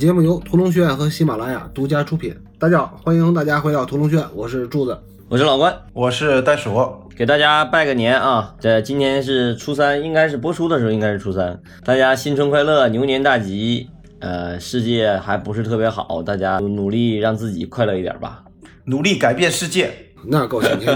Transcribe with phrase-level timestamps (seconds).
[0.00, 2.34] 本节目由屠龙学院和喜马拉雅独家出品。
[2.58, 4.98] 大家好，欢迎大家回到屠龙学院，我是柱子。
[5.28, 6.72] 我是老关，我是袋鼠，
[7.14, 8.54] 给大家拜个年啊！
[8.58, 13.90] 这今天是初三，应该是播出的时候应该是初三，大家新春快乐，牛年大吉。
[14.20, 18.42] 呃，世界还不是特别好，大家努力让自己快乐一点吧。
[18.86, 19.92] 努力改变世界，
[20.24, 20.88] 那够强劲，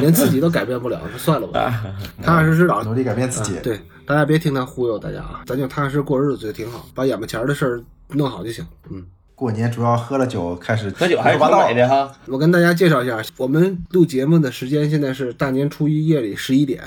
[0.00, 1.84] 连自己都改变不了，那算了吧。
[2.20, 3.60] 踏踏实实的，努力改变自己。
[3.62, 8.66] 对，大家别听他忽悠大家啊，咱就踏踏实实过日子就挺好，把眼巴前的事儿弄好就行。
[8.90, 9.04] 嗯，
[9.34, 12.12] 过年主要喝了酒，开始喝酒还是八道的哈。
[12.26, 16.82] 我跟大家介绍一下，我们录节目的时间现在是大年初一夜里十一点。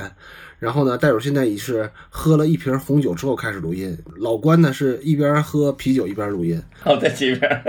[0.59, 3.97] 然后呢，袋鼠现在已是喝了一瓶红酒之后开始录音。
[4.17, 6.61] 老关呢是一边喝啤酒一边录音。
[6.83, 7.63] 哦，在这边。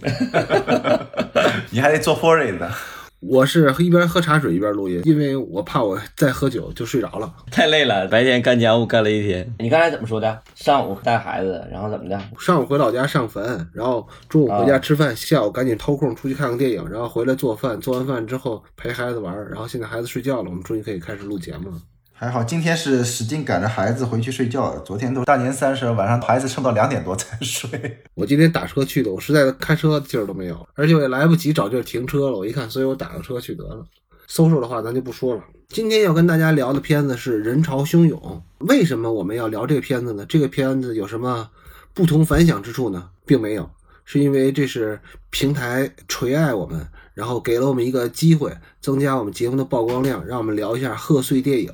[1.70, 2.72] 你还得做 f o r e 的。
[3.20, 8.06] 我是一边喝茶水一边录音，因为我怕我再喝酒就睡着了，太累了。
[8.06, 9.52] 白天干家务干了一天。
[9.58, 10.42] 你刚才怎么说的？
[10.54, 12.20] 上午带孩子，然后怎么的？
[12.38, 21.76] 上午回老家上坟，然后中午回家吃饭，下午赶紧偷空出去看看电影，然后回来做饭，做完饭之后陪孩子玩，然后现在孩子睡觉了，我们终于可以开始录节目了。
[22.20, 27.70] 还好今天是使劲赶着孩子回去睡觉，昨天都大年三十晚上孩子撑到两点多才 睡。
[28.14, 32.36] 我今天打车去的，我实在开车劲儿都没有，而且我也来不及找地儿停车了。
[32.36, 33.84] 我一看，所以我打个车去得了。
[34.26, 35.44] 搜索的话咱就不说了。
[35.68, 38.20] 今天要跟大家聊的片子是《人潮汹涌》。
[38.66, 40.26] 为什么我们要聊这个片子呢？
[40.28, 41.48] 这个片子有什么
[41.94, 43.10] 不同凡响之处呢？
[43.24, 43.70] 并没有，
[44.04, 44.98] 是因为这是
[45.30, 51.72] 平台垂爱我们，然后给了我们一个机会，增加我们节目的曝光量，让我们聊一下贺岁电影。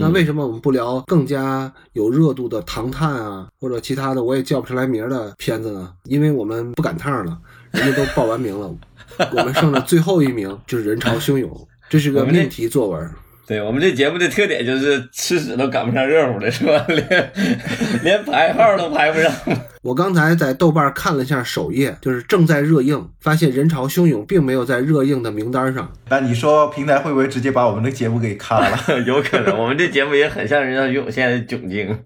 [0.00, 5.92] 那为什么我们不聊更加有热度的《唐探》啊，或者其他的我也叫不出来名的片子呢？
[6.04, 7.38] 因为我们不赶趟了，
[7.72, 8.74] 人家都报完名了，
[9.36, 13.10] 我们剩的最后一名就是人潮汹涌，这是个命题作文。
[13.52, 16.82] 对我们这节目的特点就是吃屎都赶不上热乎的，是吧？
[16.88, 17.32] 连
[18.02, 19.30] 连排号都排不上。
[19.82, 25.92] 我刚才在豆瓣看了一下首页，就是正在热映，发现人潮汹涌并没有在热映的名单上。
[26.08, 28.78] 那你说平台会不会直接把我们的节目给卡了？
[29.04, 31.98] 有可能，我们这节目也很像人潮汹涌现在的窘境。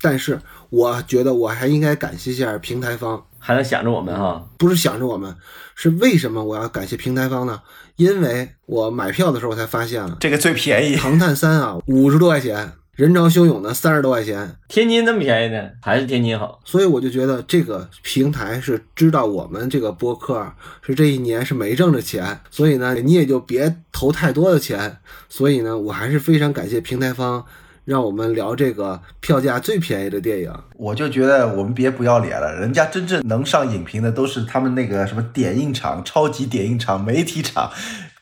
[0.00, 0.38] 但是
[0.70, 4.46] 我觉得我还应该感谢一下平台方，还能想着我们哈？
[4.56, 5.34] 不是想着我们，
[5.74, 7.60] 是为什么我要感谢平台方呢？
[7.96, 12.72] 因为我买票的时候我才发现了这个最便宜，《唐探三》啊，五十多块钱。
[12.96, 15.68] 人潮汹涌的三十多块钱，天津这么便宜呢？
[15.82, 16.58] 还是天津好？
[16.64, 24.96] 所以我就觉得这个平台是知道我们这个播客是这一年是没挣着钱，所以呢，你也就别投太多的钱。
[25.28, 27.44] 所以呢，我还是非常感谢平台方，
[27.86, 30.52] 让我们聊这个票价最便宜的电影。
[30.76, 37.70] 我就觉得我们别不要脸了，人家真正能上影评的都是他们那个什么点映场、超级点映场、媒体场。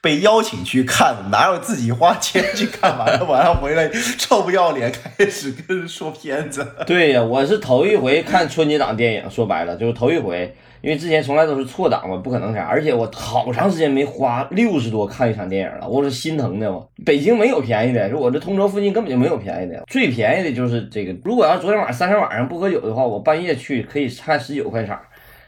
[0.01, 6.67] 被邀请去看，哪有自己花钱去看完了晚上回来臭不要脸， 开始跟人说片子。
[6.87, 10.55] 对呀，我是头一回看春节档电影，说白了就是头一回，
[10.85, 12.65] 因为之前从来都是错档嘛，不可能啥。
[12.65, 16.87] 而且我好长时间没花六十多看一场电影了，我是心疼的我。
[17.07, 21.17] 北京没有便宜的，说我这通州附近根本就没有便宜的，最便宜的就是这个。
[21.25, 25.01] 如果要昨天晚上三十晚上不喝酒的话，我半夜去可以看十九块场。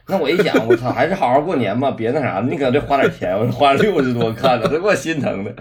[0.09, 5.53] 那我一想，我操，还是好好过年吧，别那啥，你搁这花点钱，我花六十多看了，这给我心疼的，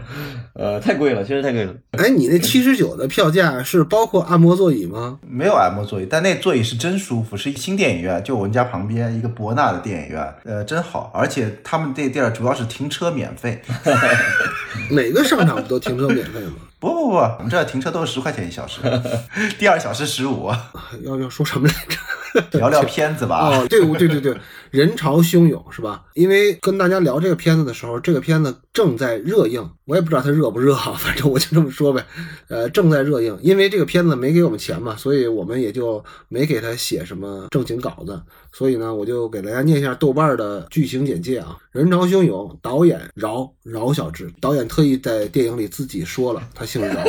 [0.53, 1.73] 呃，太贵了，确实太贵了。
[1.93, 5.17] 哎，你那七十九的票价是包括按摩座椅吗？
[5.27, 13.59] 没有按摩座椅，但那座椅是真舒服，是新电影院，就我们家旁边一个博纳的电影院，呃，真好，而且他们这地儿主要是停车免费，
[14.91, 16.53] 每个商场不都停车免费吗？
[16.79, 18.79] 不不不，我们这停车都是十块钱一小时，
[19.57, 20.51] 第二小时十五。
[21.01, 21.97] 要要说什么来着？
[22.53, 23.49] 聊聊片子吧。
[23.49, 24.37] 哦，对对对对，
[24.71, 26.03] 人潮汹涌是吧？
[26.13, 32.05] 因为跟大家聊这个片子的时候，这个片子正在热映，我也不知道它热不热，反正我就这么说呗。
[32.47, 38.21] 呃，正在热映，因为这个片子没给我们钱嘛，所以我们也就没给他写什么正经稿子。
[38.51, 41.57] 所以呢，我就给大家念一下豆瓣的剧情简介啊。
[41.71, 47.03] 人潮汹涌，导演饶饶小志，导演特意在电影里自己说了，他姓饶。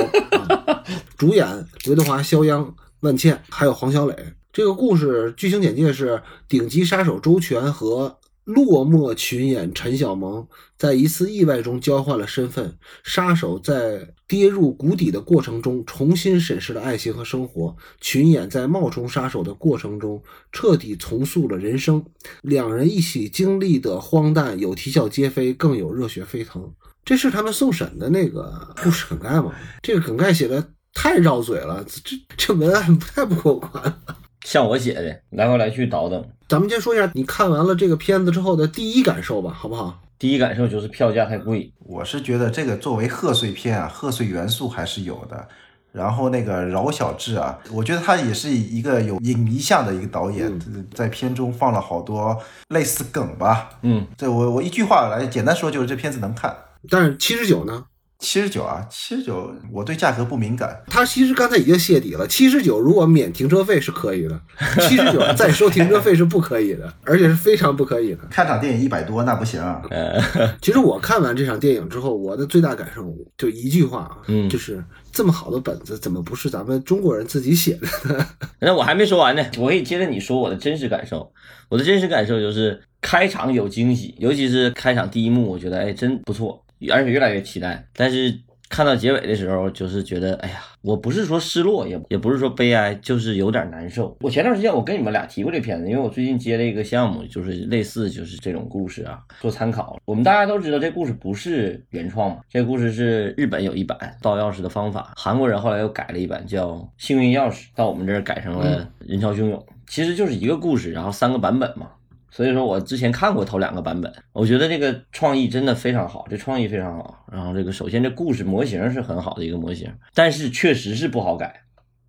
[1.17, 1.46] 主演
[1.84, 4.14] 刘德华、肖央、万茜，还有黄小磊。
[4.56, 10.49] 这个故事剧情简介是：顶级杀手周全和落寞群演陈小萌
[10.79, 12.79] 在一次意外中交换了身份。
[13.05, 22.02] 杀手在跌入谷底的过程中重新审视了爱情和生活，群演在冒充杀手的过程中彻底重塑了人生。
[22.41, 26.73] 两人一起经历的荒诞有啼笑皆非，更有热血沸腾。
[27.05, 29.55] 这是他们送审的那个故事梗概吗？
[29.82, 34.00] 这个梗概写的太绕嘴了，这这文案不太不过关。
[34.46, 36.25] 像我写的，来回来去倒腾。
[36.48, 40.00] 咱们先说一下你看完了这个片子之后的第一感受吧，好不好？
[40.20, 41.69] 第一感受就是票价太贵。
[41.81, 45.48] 我是觉得这个作为贺岁片啊，贺岁元素还是有的。
[45.90, 50.56] 然后那个饶晓志啊，我觉得他也是一个有影迷向的一个导演，
[50.94, 53.70] 在片中放了好多类似梗吧。
[53.82, 56.56] 嗯，这我我一句话来简单说，就是这片子能看。
[56.88, 57.84] 但是七十九呢？
[58.18, 60.74] 七十九啊，七十九，我对价格不敏感。
[60.86, 64.40] 他其实刚才已经泄底了，七十九如果免停车费是可以的，
[64.80, 68.20] 七十九 再收停车费是不可以的，而且是非常不可以的。
[68.30, 69.82] 看场电影一百多那不行啊。
[70.62, 73.02] 其实我看完这场电影之后，我的最大感受
[73.36, 74.82] 就一句话啊，嗯就是
[75.12, 78.26] 这么好的本子，怎么不是咱们中国人自己写的呢？
[78.60, 81.30] 那我还没说完呢，我可以接着你说我的真实感受。
[81.68, 87.87] 我的真实感受就是开场有惊喜，尤其是开场第一幕，我觉得哎真不错，而且越来越期待。
[87.94, 88.38] 但是
[88.69, 94.17] 看到结尾的时候，就是觉得哎呀，我不是说失落，也也不是说悲哀，就是有点难受。
[94.20, 99.96] 我前段时间我跟你们俩提过这片子，因为我最近接了一个项目，就是类似就是这种故事啊，做参考。
[100.05, 111.90] 我们大家都知道这故事不是原创嘛，这故事是日本有一版盗钥匙的方法，韩国人后来又改了一版叫《幸运钥匙》，到我们这儿改成了人潮汹涌，其实就是一个故事，然后三个版本嘛。
[112.37, 117.25] 所以说我之前看过头两个版本，我觉得这个创意真的非常好，这创意非常好。
[117.33, 121.62] 然后这个首先这故事模型是很好的一个模型，但是确实是不好改，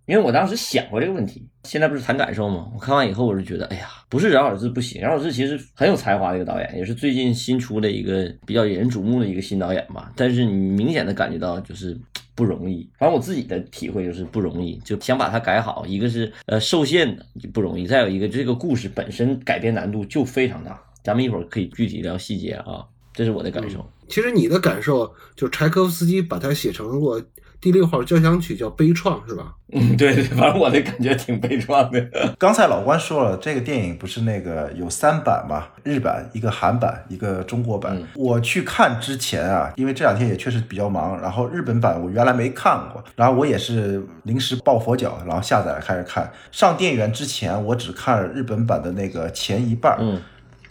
[0.08, 1.46] 因为我当时想过这个问题。
[1.64, 2.68] 现在不是谈感受吗？
[2.74, 10.10] 我看完以后我是觉得，哎呀，不是饶尔志不行，饶尔志其实很有才华的一个导演，也是最近新出的一个比较引人瞩目的一个新导演吧。
[10.16, 11.96] 但是你明显的感觉到就是。
[12.34, 15.84] 不容易，反正我自己的体会就是不容易，就想把它改好。
[15.84, 20.80] 一个是呃受限的不容易，再有一个这个故事本身改编难度就非常大。
[21.02, 23.84] 咱们一会儿可以具体聊细节啊，这是我的感受。
[24.08, 27.20] 其实你的感受就是柴可夫斯基把它写成过
[27.60, 29.54] 第六号交响曲叫悲怆是吧？
[29.72, 32.34] 嗯，对对，反正我的感觉挺悲怆的。
[32.38, 37.96] 刚才老关说了，这个电影不是那个有三版嘛，日版、一个韩版、一个中国版。
[37.96, 46.30] 嗯我去看之前啊，因为这两天也确实比较忙，然后日本版我原来没看过，然后我也是临时抱佛脚，然后下载了开始看。
[46.52, 49.98] 上电影院之前，我只看了日本版的那个前一半儿。
[50.00, 50.22] 嗯，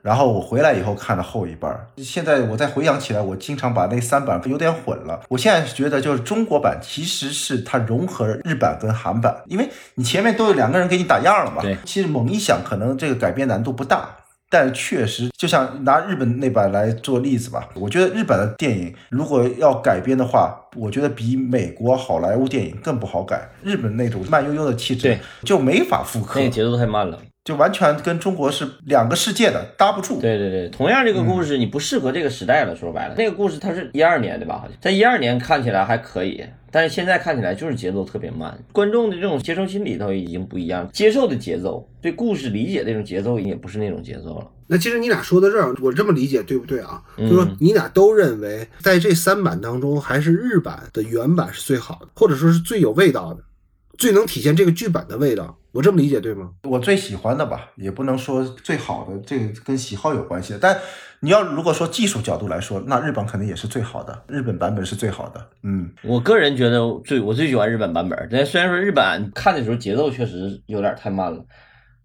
[0.08, 5.20] 然后我回来以后看了后一半儿，现在我再回想起来，我经常把那三版有点混了。
[5.28, 11.62] 我现在觉得就是中国版其实是它融合了日版跟韩版，因为你前面都有两个人给你打样了嘛。
[11.62, 14.16] 对其实猛一想，可能这个改编难度不大。
[14.50, 23.50] 但确实，就像拿日本那版来做例子吧，我觉得日本的电影如果要改编的话，我觉得比美国好莱坞电影更不好改。
[23.62, 27.20] 日本那种慢悠悠的气质对就没法复刻那，个节奏太慢了。
[27.48, 30.20] 就完全跟中国是两个世界的，搭不住。
[30.20, 32.76] 对对对，同样这个故事你不适合这个时代了。
[32.76, 34.58] 说白了，那个故事它是一二年对吧？
[34.58, 44.48] 好像在一二年看起来还可以，但是现在看起来就是节奏特别慢，观众的这种接受心理都已经不一样，接受的节奏对故事理解的这种节奏也不是那种节奏了。
[44.70, 47.02] 那其实你俩说到这儿，我这么理解对不对啊？
[47.18, 53.42] 嗯就说你俩都认为在这三版当中，还是日版的原版是最好的，或者说是最有味道的，
[53.98, 55.58] 最能体现这个剧本的味道。
[55.74, 56.50] 我这么理解对吗？
[56.64, 60.58] 我最喜欢的吧，也不能说最好的，这个跟喜好有关系。
[60.60, 60.76] 但
[61.20, 65.50] 你要如果说技术角度来说，那日本肯定也是最好的，日本版本是最好的。
[65.62, 71.46] 嗯，我个人觉得最我最喜欢日本版本，但虽然说日版看的时候节奏确实有点太慢了，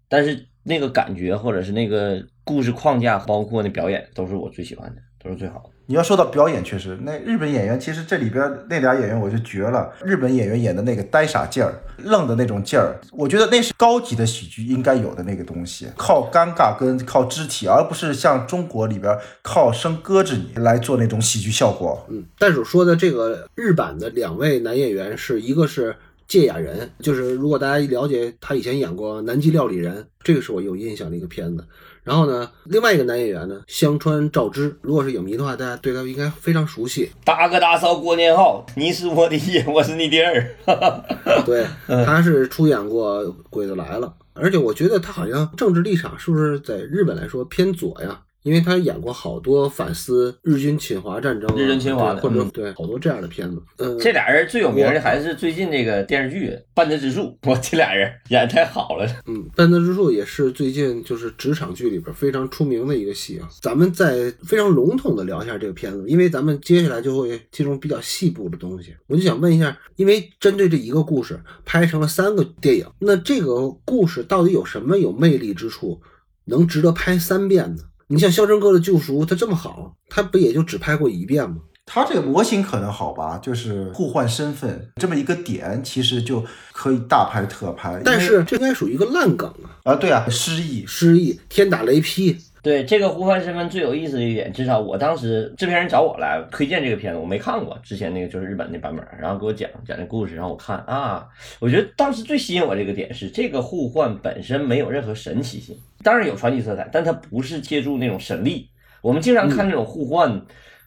[0.07, 5.69] 但是那个感觉或者是那个故事框架，包括那表演，都是我最喜欢的，都是最好的。
[5.85, 9.91] 你要说到表演，确实，那日本演员其实这里边那俩演员我就绝了。
[10.03, 22.05] 日本演员演的那个呆傻劲儿、愣的那种劲儿，我觉得那是高级的喜剧应该有的那个东西，靠尴尬跟靠肢体，而不是像中国里边靠声搁着你来做那种喜剧效果。
[22.09, 25.93] 嗯，但是说的这个日版的两位男演员是一个是
[26.29, 31.65] 芥雅人，就是如果大家了解他以前演过《南极料理人》，这个是我有印象的一个片子。
[32.03, 37.09] 然后呢，另外一个男演员呢，香川照之，如果是影迷的话，大家对他应该非常熟悉。
[37.23, 40.55] 大哥大嫂过年好，你是我的爷，我是你的儿。
[41.45, 48.19] 对，他是出演过《鬼子来了》，而且我觉得他好像政治立场是不是在日本来说偏左呀？
[48.43, 53.61] 因为他演过好多反思日军侵华战争啊、日军侵华的或者嗯对好多这样的片子。
[53.77, 59.07] 嗯，这俩人最有名的还是最近那个电视剧《半泽直树》， 我这俩人演太好了。
[59.25, 63.47] 嗯，半泽直树也是最近就是职场剧里边非常出名的一个戏啊。
[63.61, 68.95] 咱们再非常笼统的聊一下这个片子，因为咱们接下来就会进入比较细部的东西。
[69.07, 76.01] 我就想问一下，因为针对这一个故事拍成了三个电影，那这个故事到底有什么有魅力之处，
[76.45, 77.83] 能值得拍三遍呢？
[78.07, 81.57] 你像《肖申克的救赎》，它这么好，它不也就只拍过一遍吗？
[81.85, 86.41] 他这个模型可能好吧，就是互换身份这么一个点，其实就
[86.71, 88.01] 可以大拍特拍。
[88.05, 101.27] 但是这应该属于一个烂梗啊，啊，对啊，失忆，失忆、天打雷劈，对这个互换身份最有意思的一点，至少我当时制片人找我来推荐这个片子，我没看过之前那个就是日本那版本，然后给我讲讲那故事，让我看啊，
[101.59, 108.69] 我觉得当时最吸引我这个点是这个互换本身没有任何神奇性，当然有传奇色彩，但它不是借助那种神力。
[109.01, 110.41] 我们经常看那种互换。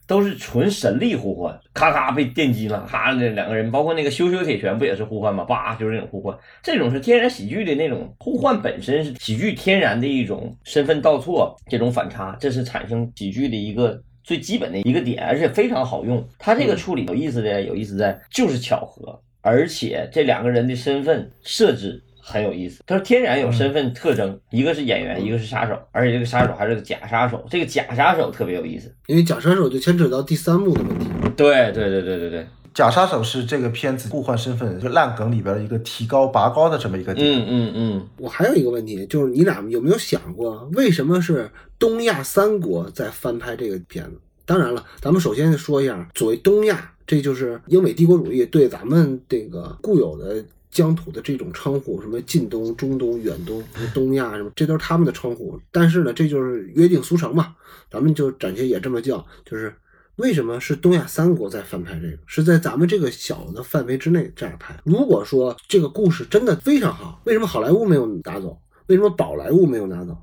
[0.07, 5.45] 都是纯神力互换，咔咔被电击了，咔那两个人，包括那个羞羞铁拳不也是互换吗？
[5.45, 16.25] 叭就是那种互换，这种是天然喜剧的那种互换，本身是喜剧天然的一种身份倒错这种反差，这是产生喜剧的一个最基本的一个点，而且非常好用。
[16.39, 22.03] 他这个处理有意思的，有意思在就是巧合，而且这两个人的身份设置。
[22.29, 27.47] 很有意思，他说天然有身份特征，一个是演员，一个是杀手，而且这个杀手还是个假杀手。
[27.49, 31.07] 这个假杀手特别有意思，因为假杀手就牵扯到第三幕的问题。
[31.37, 37.25] 对对对对对对，假杀手是这个片子互换身份就烂梗里边的一个提高拔高的这么一个点。
[37.25, 38.09] 嗯嗯嗯。
[38.19, 44.21] 我还有一个问题，就是你俩有没有想过，为什么是东亚三国在翻拍这个片子？
[44.45, 50.45] 当然了，咱们首先说一下，所谓东亚，这就是英美帝国主义对咱们这个固有的。
[50.77, 53.65] 疆土的这种称呼，什么近东、中东、远东、
[53.95, 55.59] 东亚什么，这都是他们的称呼。
[55.73, 57.57] 但是呢，这就是约定俗成嘛，
[57.91, 59.27] 咱们就暂且也这么叫。
[59.47, 59.75] 就是
[60.17, 64.79] 为什么是东亚三国在翻拍这个，是在咱们这个小的范围之内这样拍。
[64.85, 68.59] 如果说这个故事真的非常好，为什么好莱坞没有拿走？
[68.89, 70.15] 为什么宝莱坞没有拿走？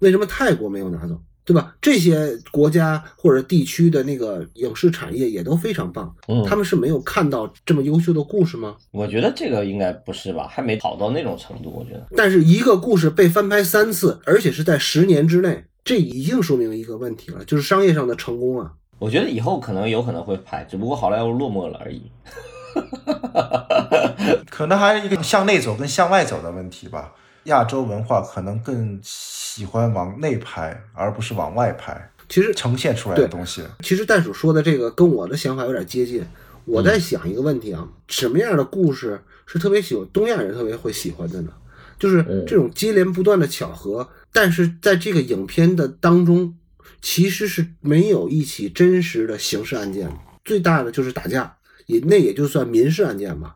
[0.00, 1.18] 为什么泰国没有拿走？
[1.44, 1.74] 对吧？
[1.80, 8.76] 这些国家或者地区的那个影视产业也都非常棒，嗯，他们是没有看到这么优秀的故事吗？
[8.90, 11.70] 我觉得这个应该不是吧，还没好到那种程度。
[11.70, 18.72] 我觉得，但是一个故事被翻拍三次，而且是在十年之内，这已经说明一个问题了，就是商业上的成功啊。
[18.98, 22.10] 我觉得以后可能有可能会拍，只不过好莱坞落寞了而已。
[24.50, 27.12] 可能还是一个向内走跟向外走的问题吧。
[27.44, 28.98] 亚洲文化可能更
[29.54, 32.10] 喜欢往内拍，而不是往外拍。
[32.28, 36.24] 其实呈现出来的东西，其实袋鼠说的这个跟我的想法有点接近。
[36.64, 41.52] 我在想一个问题啊，什么样的故事是特别喜欢东亚人特别会喜欢的呢？
[42.00, 46.56] 就是这种接连不断的巧合，但是在这个影片的当中，
[47.00, 50.10] 其实是没有一起真实的刑事案件，
[50.44, 53.54] 最大的就是打架，也那也就算民事案件吧。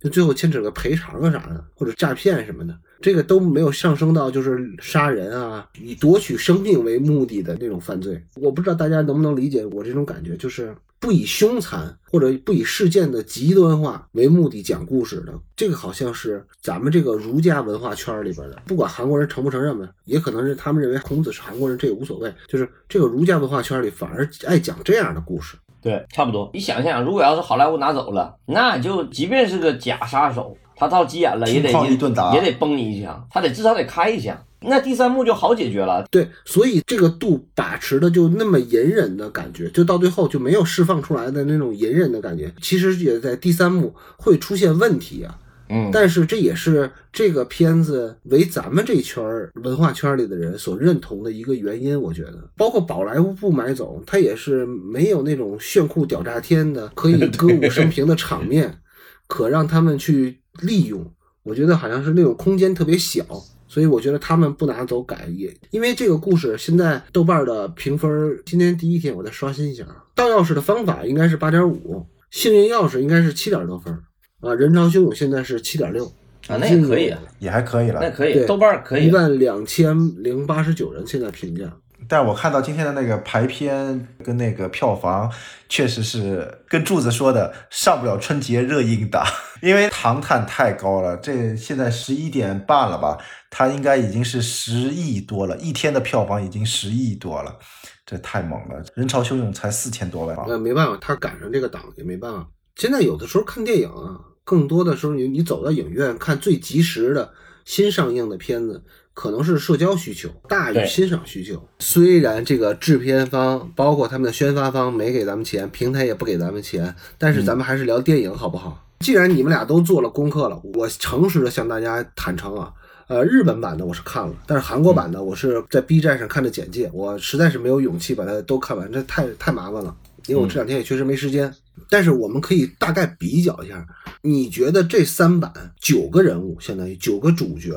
[0.00, 8.18] 就最后牵扯个赔偿啊啥的，或者诈骗什么的，这个都没有上升到就是杀人啊，以夺取生命为目的的那种犯罪。
[8.36, 22.32] 我不知道大家能不能理解我这种感觉，就是不以凶残或者不以事件的极端化为目的讲故事的，这个好像是咱们这个儒家文化圈里边的，不管韩国人承不承认吧，也可能是他们认为孔子是韩国人，这也无所谓。
[22.48, 25.58] 就是这个儒家文化圈里反而爱讲这样的故事。
[25.82, 26.50] 对，差不多。
[26.54, 34.36] 你想想，如果要是好莱坞拿走了，那就即便是个假杀手，他到急眼了也得也得崩你一枪，他得至少得开一枪。
[34.66, 36.06] 那第三幕就好解决了。
[36.10, 42.50] 对，所以这个度把持的就那么隐忍的感觉，就到最后就没有释放出来的那种隐忍的感觉。
[42.62, 45.38] 其实也在第三幕会出现问题啊。
[45.68, 49.22] 嗯，但是这也是这个片子为咱们这圈
[49.62, 51.98] 文化圈里的人所认同的一个原因。
[52.00, 58.78] 我觉得，包括宝莱坞不买走，他也是没有那种炫酷屌炸天的可以 歌舞升平的场面，
[59.26, 61.04] 可让他们去利用。
[61.42, 63.22] 我觉得好像是那种空间特别小，
[63.68, 68.10] 所以我觉得他们不拿走改也，因为这个故事现在豆瓣的评分，
[68.46, 73.92] 今天第一天我再刷新一下啊，盗钥匙的方法应该是八点五，幸运钥匙应该是七点多分。
[74.40, 76.04] 啊，人潮汹涌现在是七点六
[76.48, 81.74] 啊，那也可以，也还可以了，那可以，豆瓣可以，一万两千零八十九人现在评价。
[82.08, 85.30] 但是我看到今天的那个排片跟那个票房，
[85.68, 89.24] 确实是跟柱子说的上不了春节热映档，
[89.62, 93.18] 因为唐探太高了，这现在十一点半了吧，
[93.50, 97.58] 它应该已经是十亿多了，一天的票房已经十亿多了，
[98.04, 102.46] 这太猛了，人潮汹涌才四千多万，那没办法，他赶上这个档也没办法。
[102.76, 104.20] 现在有的时候看电影啊。
[104.46, 107.32] 更多的时候，你你走到影院看最及时的
[107.64, 108.84] 新上映的片子，
[109.14, 111.66] 可能是社交需求大于欣赏需求。
[111.78, 118.84] 虽然这个制片方包括他们的宣发方没给咱们钱，平台也不给咱们钱，但是咱们还是聊电影好不好？
[119.00, 122.72] 既然你们俩都做了功课了，我诚实的向大家坦诚啊，
[123.06, 129.94] 呃，日本版的我是看了，但是韩国版的我是在 B 站上看的简介，我实在是没有勇气把它都看完，这太太麻烦了。
[130.26, 131.52] 因为我这两天也确实没时间，
[131.90, 133.86] 但是我们可以大概比较一下，
[134.22, 137.72] 你觉得这三版九个人物，相当于九个主角，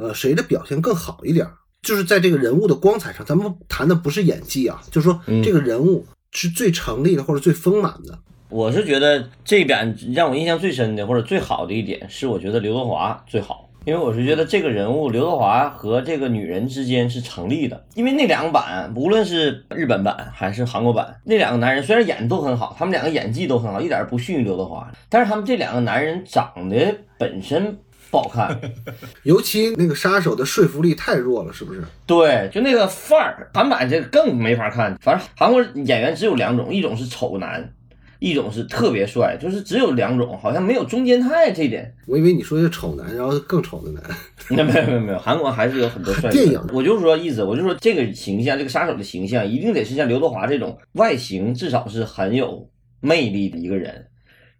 [0.00, 1.46] 呃，谁的表现更好一点？
[1.82, 8.18] 就是在这个人物的光彩上，咱们谈的不是演技啊，就是说这个人物是最成立的或者最丰满的。
[8.48, 13.66] 我是觉得这版让我印象最深的或者最好的一点是，我觉得刘德华最好。
[13.86, 27.78] 因为我是觉得这个人物刘德华和这个女人之间是成立的，因为那两个版，无论是日本版还是韩国版，那两个男人虽然演的都很好，他们两个演技都很好，一点不逊于刘德华，但是他们这两个男人长得本身
[28.10, 28.60] 不好看，
[29.22, 31.82] 尤其那个杀手的说服力太弱了，是不是？
[32.06, 34.96] 对，就那个范儿，韩版这个更没法看。
[35.00, 37.72] 反正韩国演员只有两种，一种是丑男，
[38.18, 41.94] 一种是特别帅，就是只有两种，好像没有中间态这一点。
[42.06, 44.02] 我以为你说的丑男，然后更丑的男。
[44.48, 52.68] 那 没有没有没有，韩国还是有很多帅哥电影我就是说意思，我就说这个形象，这个杀手的形象，一定得是像刘德华这种外形，至少是很有
[53.00, 54.06] 魅力的一个人。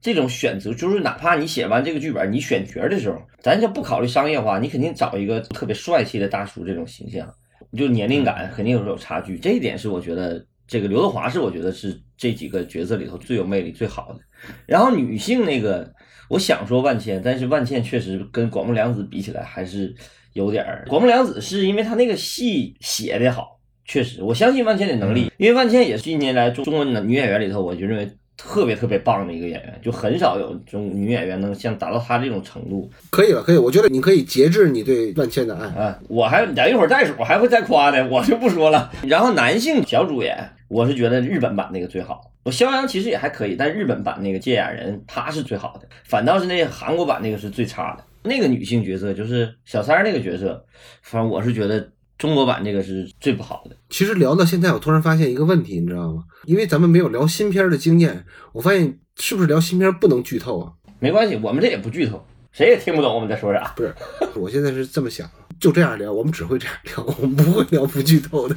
[0.00, 7.28] 这种选择，就是哪怕你写完这个剧本，你选角的时候，咱就不考虑商业化，你肯定找一个特别帅气的大叔这种形象，
[7.76, 9.38] 就年龄感肯定有有差距。
[9.38, 14.20] 这一点是我觉得这个刘德华是我觉得是这几个角色里头最有魅力、最好的。
[14.66, 15.92] 然后女性那个，
[16.28, 19.94] 我想说万茜，但是万茜确实跟广木凉子比起来还是
[20.32, 20.86] 有点儿。
[20.88, 28.10] 广木凉子是因为她那个戏写的好，确实，我相信万茜的能力，因为万茜也是近年来中中国女演员里头，我就认为
[28.42, 35.66] 特别特别棒的一个演员，就很少有这种女演员能像达到她这种程度可以了，可以，我觉得你可以节制你对万茜的爱。
[35.66, 35.98] 啊！
[36.08, 38.90] 我还等一会儿袋鼠还会再夸的，我就不说了。
[39.02, 42.32] 然后男性小主演，我是觉得日本版那个最好。
[42.42, 48.04] 我肖央其实也还可以，但日本版那个芥雅人他是最好的，反倒是那韩国版那个是最差的。
[48.22, 50.64] 那个女性角色就是小三儿那个角色，
[51.02, 53.74] 反正我是觉得中国版这个是最不好的。
[53.88, 56.22] 其实聊到现在，我突然发现一个问题，你知道吗？
[56.44, 60.70] 因为咱们没有聊新片的经验，我发现是不是聊新片不能剧透啊？
[60.98, 62.22] 没关系，我们这也不剧透，
[62.52, 63.72] 谁也听不懂我们在说啥。
[63.74, 63.94] 不是，
[64.36, 65.26] 我现在是这么想，
[65.58, 68.54] 就这样聊，我们只会这样聊， 我们不会聊不剧透的。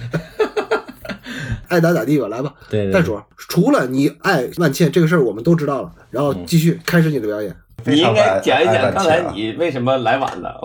[1.69, 2.53] 爱咋咋地吧，来吧。
[2.69, 7.55] 对袋鼠，除了你爱万茜这个事儿，我们都知道了，然后继续开始你的表演。
[7.85, 10.61] 你应该讲一讲刚才你为什么来晚了。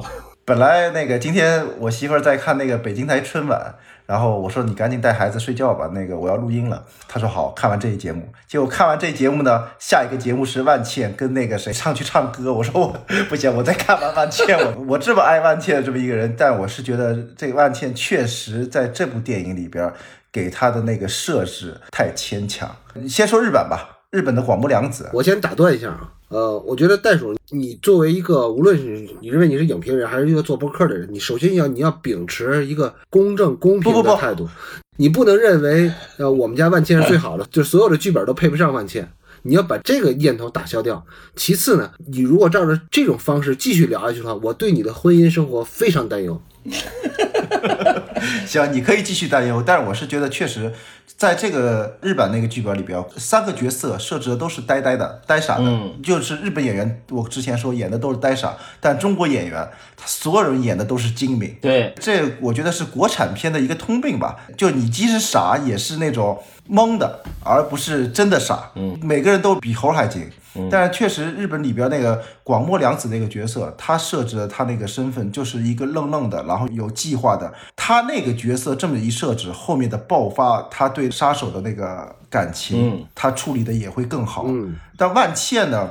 [0.49, 3.75] 本来那个今天我媳妇儿在看那个北京台春晚，
[4.07, 6.83] 然后我说你赶紧带孩子睡觉吧，那个我要录音了。
[7.07, 12.51] 她说好看完这一节目，结果看完这节目呢，下一个节目是万茜跟那个谁上去唱歌。
[12.51, 12.96] 我说我
[13.29, 19.92] 不行，我再看完万茜，我我这么爱万茜这么一个人，但我是觉得这个万茜确实在这部电影里边
[20.33, 22.75] 给她的那个设置太牵强。
[23.07, 34.49] 先说日本吧，日本的广木凉子，我先打断一下啊，呃，我觉得袋鼠，你作为一个无论是你认为你是影评人，还是一个做播客的人，你首先要你要秉持一个公正公平不不不的态度，
[34.97, 39.11] 你不能认为呃我们家万茜是最好的，就所有的剧本都配不上万茜。
[39.43, 41.03] 你要把这个念头打消掉。
[41.37, 46.43] 其次呢，你如果照着这种方式继续聊下去的话，我对你的婚姻生活非常担忧。
[48.45, 50.73] 行，你可以继续担忧，但是我是觉得确实，
[51.16, 61.57] 在这个日本那个剧本里边，三个角色设置的都是呆呆的、呆傻的，嗯就是日本演员，我之前说演的都是呆傻，但中国演员他所有人演的都是精明。
[61.61, 68.71] 对，这我觉得是国产片的一个通病吧，就你即使傻，也是那种懵的，而不是真的傻。
[68.75, 70.29] 嗯，每个人都比猴还精。
[70.68, 77.53] 但是确实，日本里边那个广末凉子那个角色，他设置的他那个身份就是一个愣愣的，然后有计划的。
[77.77, 84.45] 他那个角色这么一设置，后面的爆发，他对杀手的那个感情，嗯他处理的也会更好。
[84.49, 85.89] 嗯，但万茜呢，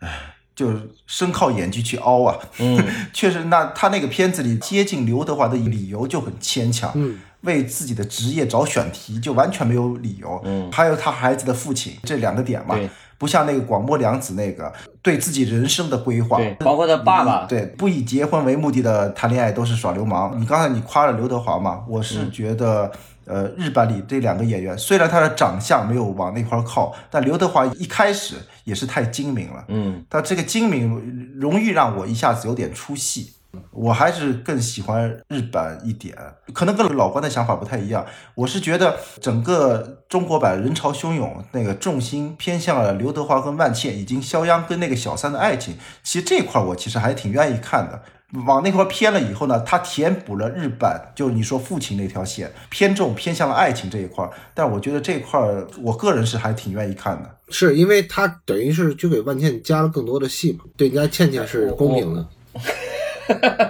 [0.00, 0.08] 唉，
[0.54, 2.38] 就是生靠演技去凹啊。
[2.58, 12.74] 嗯， 确实，那他那个片子里接近刘德华的理由就很牵强，嗯，为自己的职业找选题就完全没有理由，嗯，还有他孩子的父亲这两个点嘛，
[13.18, 20.40] 不像那个广末凉子那个对自己人生的规划，对，包括他爸爸，对，不以结婚为目的的谈恋爱都是耍流氓。
[20.40, 22.90] 你刚才你夸了刘德华嘛，我嗯是觉得。
[23.26, 29.64] 呃，日版里这两个演员，虽然他的长相没有往那块靠，但刘德华一开始也是太精明了。
[29.68, 33.32] 嗯，他这个精明容易让我一下子有点出戏。
[33.70, 36.14] 我还是更喜欢日版一点，
[36.52, 38.04] 可能跟老关的想法不太一样。
[38.34, 45.74] 我是觉得整个中国版人潮汹涌，那个重心偏向了刘德华跟万茜，以及肖央跟那个小三的爱情。
[46.02, 48.02] 其实这块儿我其实还挺愿意看的。
[48.44, 54.30] 往那块偏了以后呢，它填补了日版，就是你说父亲那条线偏重偏向了爱情这一块儿。
[54.52, 57.36] 但我觉得这块儿，我个人是还挺愿意看的。
[57.48, 62.28] 是因为他等于是就给万茜加了更多的戏嘛，对人家倩倩是公平的。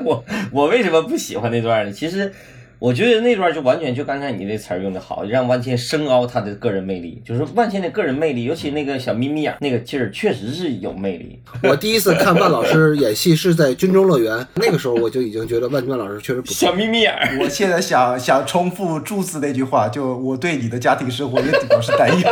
[0.04, 1.92] 我我为什么不喜欢那段呢？
[1.92, 2.32] 其实
[2.78, 7.22] 我觉得那段就完全就刚才你那词儿用的好，让万茜升高她的个人魅力。
[7.24, 11.38] 就是万茜的个人魅力，尤其那个小眯眯眼那个劲儿，确实是有魅力。
[11.64, 16.54] 我第一次看万老师演戏是在《军中乐园》，那个时候我就已经觉得万万老师确实不错。
[16.54, 22.28] 小眯眯眼儿，我现在想想重复柱子那句话，就我对你的家庭生活也表示担忧。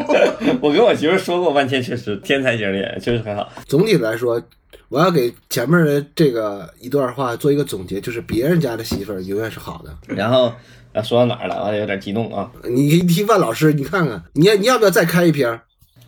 [0.60, 3.48] 我跟我媳妇说过，万茜确实天才型的演员，确实很好。
[3.66, 4.40] 总体来说，
[4.88, 10.14] 我要给前面的这个一段话做一个总结，就是别人家的媳妇儿永远是好的。
[10.14, 10.52] 然后
[10.92, 11.64] 啊，说到哪儿了？
[11.66, 12.50] 我有点激动啊。
[12.64, 15.60] 你一提万老师，你看看，你要你要不要再开一篇？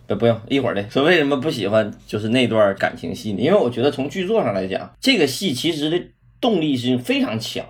[0.07, 0.91] 不不用，一会儿的。
[0.91, 3.41] 说为什么不喜欢就是那段感情戏呢？
[3.41, 6.03] 因为我觉得从剧作上来讲，这个戏其实的
[6.41, 7.65] 动力是非常强。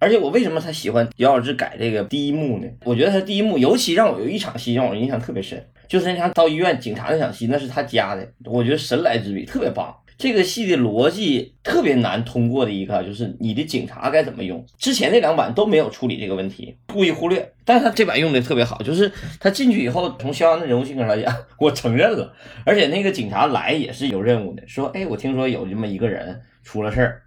[0.00, 2.66] 而且我为什么他喜欢姚老师改这个第一幕呢？
[2.84, 9.94] 我觉得他第一幕，尤其让我有一场戏让我印象特别深，就是那场到医院警察那场戏，那是他加的，我觉得神来之笔，特别棒。
[10.16, 14.64] 这个戏的逻辑特别难通过的一个，就是你的警察该怎么用。
[14.78, 17.52] 之前那两版都没有处理这个问题，故意忽略。
[17.64, 22.32] 但是他这版用的特别好，就是他进去以后，从肖央的人物性格来讲， 我承认了。
[22.64, 27.22] 而且那个警察来也是有任务的，说，哎，我听说有这么一个人出了事儿，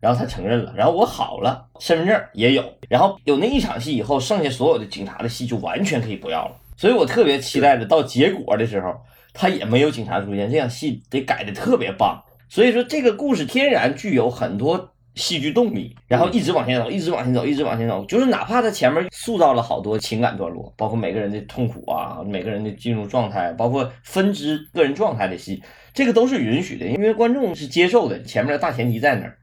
[0.00, 6.56] 然后他承认了，然后我好了，身份证也有，然后有那一场戏以后，剩下所有的警察的戏就完全可以不要了。
[6.76, 8.94] 所以我特别期待的到结果的时候，
[9.36, 12.20] 他也没有警察出现，这样戏得改的特别棒。
[12.48, 18.04] 所以说这个故事天然具有很多戏剧动力，然后一直往前走，一直往前走，一直往前走。
[18.06, 28.22] 就是哪怕他前面塑造了好多情感段落，包括每个人的痛苦啊，每个人的进入状态，包括分支个人状态的戏，这个都是允许的，因为观众是接受的。
[28.22, 29.36] 前面的大前提在那儿，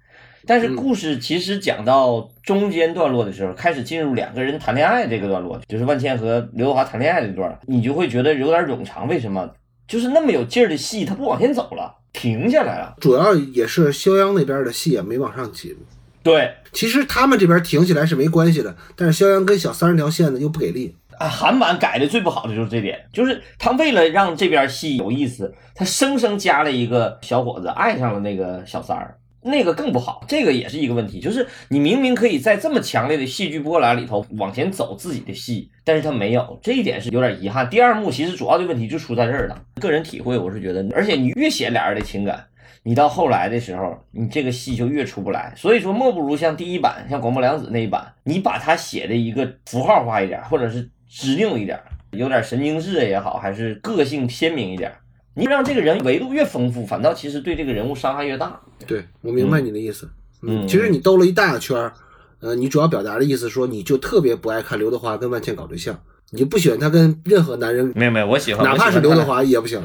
[0.45, 9.07] 但是故事其实讲到中间段落的时候，开始进入两个人谈恋爱这个段落，就是万茜和刘德华谈恋爱这段，你就会觉得有点冗长。
[9.07, 9.49] 为什么？
[9.87, 11.99] 就是那么有劲儿的戏，他不往前走了。
[12.13, 15.75] 停下来了，主要也是肖央那边的戏也没往上进。
[16.21, 20.95] 对，其实他们这边停起来是没关系的，但是肖央跟小三儿条线呢又不给力。
[21.17, 29.17] 啊，韩版改的最不好的就是这点，就是他为了让这边戏有意思，他生生加了一个小伙子爱上了那个小三儿。
[29.43, 37.69] 那个更不好，这个也是一个问题，就是你明明可以在这么强烈的戏剧波澜里头往前走自己的戏，但是他没有，这一点是有点遗憾。
[37.69, 42.45] 第二幕其实主要的问题就出在这儿了，个人体会我是觉得，而且你越写俩人的情感，
[42.83, 45.53] 你到后来的时候，你这个戏就越出不来。
[45.55, 51.79] 所以说，莫不如像第一版，像广播良子那一版，你把它写的一个符号化一点，或者是指定一点，
[52.11, 54.91] 有点神经质也好，还是个性鲜明一点。
[55.35, 58.59] 你让这个人维度越丰富，反倒其实对这个人物伤害越大。
[58.85, 60.09] 对我明白你的意思。
[60.41, 61.93] 嗯，其实你兜了一大圈儿，
[62.41, 65.97] 呃，你主要表达的意思说，你就特别不爱看刘德华跟万茜搞对象，
[66.31, 67.91] 你就不喜欢他跟任何男人。
[67.95, 69.81] 没有没有，我喜欢，哪怕是刘德华也不行。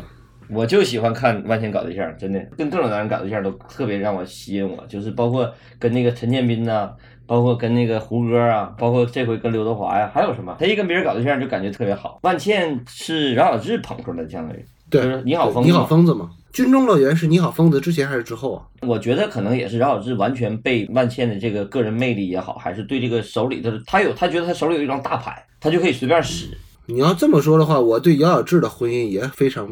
[0.50, 6.90] 我就喜欢看万茜搞对象，真的，跟各种男人搞对象都特别让我吸引我，就是包括跟那个陈建斌呐，
[7.26, 10.56] 包括跟那个胡歌啊，包括这回跟刘德华呀，还有什么？
[10.58, 12.18] 他一跟别人搞对象就感觉特别好。
[12.22, 14.64] 万茜是饶晓志捧出来的，相当于。
[14.90, 16.30] 对，你好，疯子，你好，疯子嘛。
[16.50, 18.62] 军中乐园是你好，疯子之前还是之后啊？
[18.80, 26.46] 我觉得可能也是饶晓志完全被万茜的这个个人魅力也好，还是对这个手里的他有，他觉得他手里有一张大牌，他就可以随便使。
[26.86, 29.68] 你要这么说的话，我对姚晓志的婚姻也非常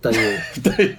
[0.00, 0.20] 担忧。
[0.64, 0.96] 对，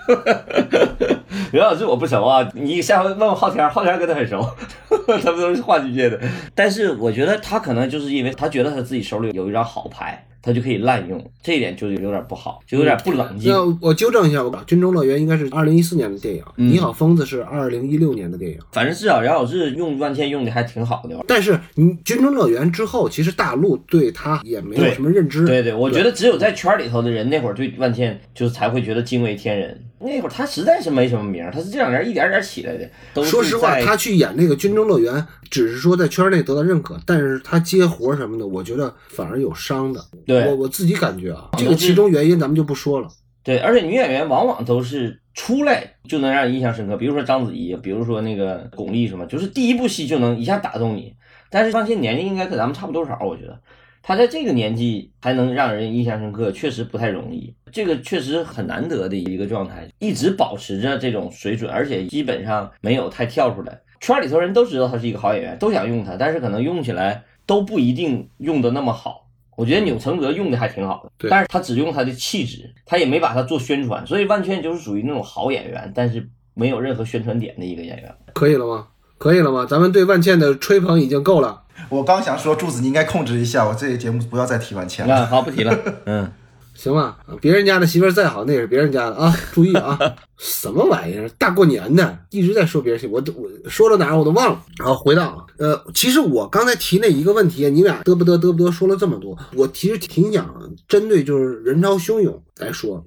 [1.54, 4.48] 姚晓志我不熟啊，你下回问问昊天，昊天跟他很熟，
[5.24, 6.20] 他们都是话剧界的。
[6.54, 10.24] 但是我觉得他可能就是因为他觉得他自己手里有一张好牌。
[10.46, 13.52] 他就可以滥用，这一点就有点不好，就有点不冷静。
[13.52, 18.60] 那我纠正一下，我军中乐园应该是二零一四年的电影，你好疯子是二零一六年的电影。
[18.72, 21.16] 反正至少杨晓志用万茜用的还挺好的。
[21.28, 25.46] 但是你军中乐园之后，其实大陆对他也没有什么认知。
[25.46, 29.82] 对对，我觉得只有在圈里头的人那会儿对万茜就才会觉得惊为天人。
[29.98, 33.24] 那会儿他实在是没什么名，他是这两年一点点起来的。
[33.24, 40.06] 说实话，他去演那个军中乐园，只是说在圈内得到认可，但是他接活什么的，我觉得反而有伤的。
[40.26, 43.08] 对我我自己感觉啊，这个其中原因咱们就不说了。
[43.44, 51.14] 对，而且女演员往往都是出来就能让人印象深刻，比如说章子怡，比如说那个巩俐什么，就是第一部戏就能一下打动你。
[51.52, 53.60] 但是放心，年龄应该跟咱们差不多少，我觉得。
[54.02, 57.54] 她在这个年纪还能让人印象深刻，确实不太容易。
[57.72, 63.80] 这个确实很难得的一个状态，一直保持着这种水准，而且基本上没有太跳出来。
[64.00, 69.25] 圈里头人都知道她是一个好演员，都想用她，但是可能用起来都不一定用的那么好。
[69.56, 78.16] 我觉得钮承泽用的还挺好的，但是他只用他的气质，他也没把他做宣传，所以万茜就是属于那种好演员，但是没有任何宣传点的一个演员。
[78.34, 78.88] 可以了吗？
[79.18, 79.66] 可以了吗？
[79.68, 81.64] 咱们对万茜的吹捧已经够了。
[81.90, 85.26] 我刚想说，柱子你应该控制一下，我这个节目不要再提万茜了。
[85.28, 85.78] 好，不提了。
[86.06, 86.32] 嗯，
[86.76, 87.18] 行吧。
[87.42, 89.98] 别人家的媳妇再好，那也是别人家的啊， 注意啊。
[90.38, 91.28] 什么玩意儿？
[91.40, 94.62] 大过年的，一直在说别人媳妇，我都我说到哪儿我都忘了。
[94.78, 100.54] 然后回到呃，其实我刚才提那一个问题，你俩嘚不嘚嘚不嘚说了这么多，我其实挺想
[100.88, 103.04] 针对就是人潮汹涌来说，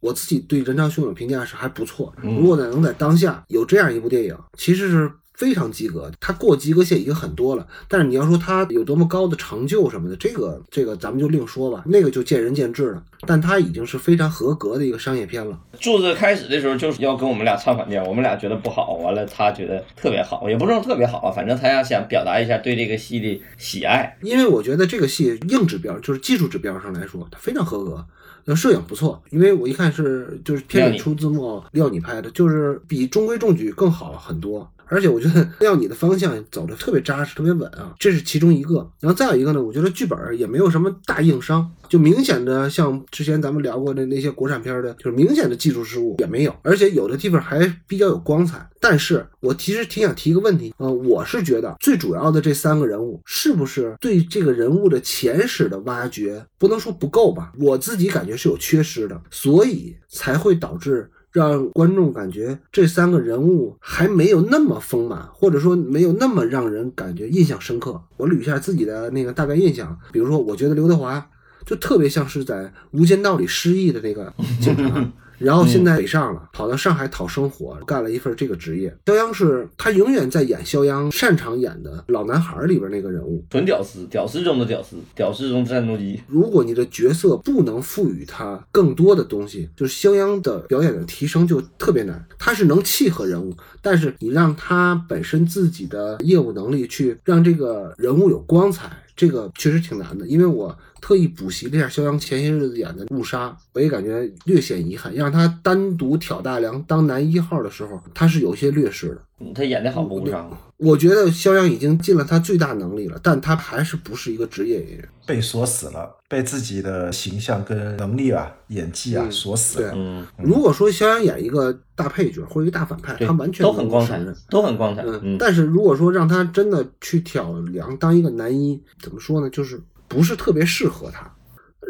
[0.00, 2.14] 我自己对人潮汹涌评价是还不错。
[2.22, 5.10] 如果呢能在当下有这样一部电影，其实是。
[5.40, 7.66] 非常及格，他过及格线已经很多了。
[7.88, 13.02] 但是你要说他有多么高的成就什么的，这个这个咱们就另说吧，那个就见仁见智了。
[13.26, 15.58] 但他已经是非常合格的一个商业片了。
[15.80, 24.18] 柱子开始的时候就是要跟我们俩唱反调，我们俩觉得不好，完了他觉得特别好，也不是说特别好啊，反正他要想表达一下对这个戏的喜爱。
[24.20, 28.04] 因为我觉得这个戏硬指标就是技术指标上来说，它非常合格。
[28.46, 34.66] 那摄影不错，因为我一看是就是片里出字幕廖你拍的，就是比中规中矩更好很多。
[34.90, 38.90] 而且我觉得 要你的方向走的特别扎实，特别稳啊，这是其中一个。
[39.00, 48.68] 然后再有一个呢，我觉得剧本也没有什么大硬伤，就明显的像之前咱们聊过的那些国产片的，就是明显的技术失误也没有，而且有的地方还比较有光彩。
[48.82, 57.52] 但是我其实挺想提一个问题，呃，我是觉得最主要的这三个人物是不是对这个人物的前史的挖掘不能说不够吧？
[57.60, 61.10] 我自己感觉是有缺失的，所以才会导致。
[61.32, 68.00] 让观众感觉这三个人物还没有那么丰满，或者说没有那么让人感觉印象深刻。
[68.16, 71.24] 我捋一下自己的那个大概印象，比如说，我觉得刘德华
[71.70, 75.08] 就特别像是在《无间道》里失忆的那个警察。
[75.38, 78.94] 然后现在北上了，跑到上海讨生活，干了一份这个职业。
[79.06, 86.20] 肖央是他永远在演肖央擅长演的老男孩里边那个人物，纯屌丝，屌丝中的屌丝，屌丝中战斗机。
[86.26, 92.22] 如果你的角色不能赋予他更多的东西，就是肖央的表演的提升就特别难。
[92.36, 98.90] 他是能契合人物，但是你让他本身自己的业务能力去让这个人物有光彩。
[99.20, 105.12] 这个确实挺难的，因为我特意补习了一下肖央前些日子演的《误杀》，我也感觉略显遗憾。
[105.14, 109.52] 让他单独挑大梁当男一号的时候，他是有些劣势的。
[109.54, 110.48] 他演的好不误杀？
[110.80, 119.92] 我觉得肖央已经尽了他最大能力了，但他还是不是一个职业演员，被锁死了，被自己的形象跟能力啊、演技啊锁死了。
[119.94, 125.04] 嗯，如果说肖央演一个大配角或者一个大反派，他完全都很光彩，都很光彩。
[125.22, 129.50] 嗯，但是如果说让他真的去挑梁当一个男一，怎么说呢？
[129.50, 131.30] 就是不是特别适合他。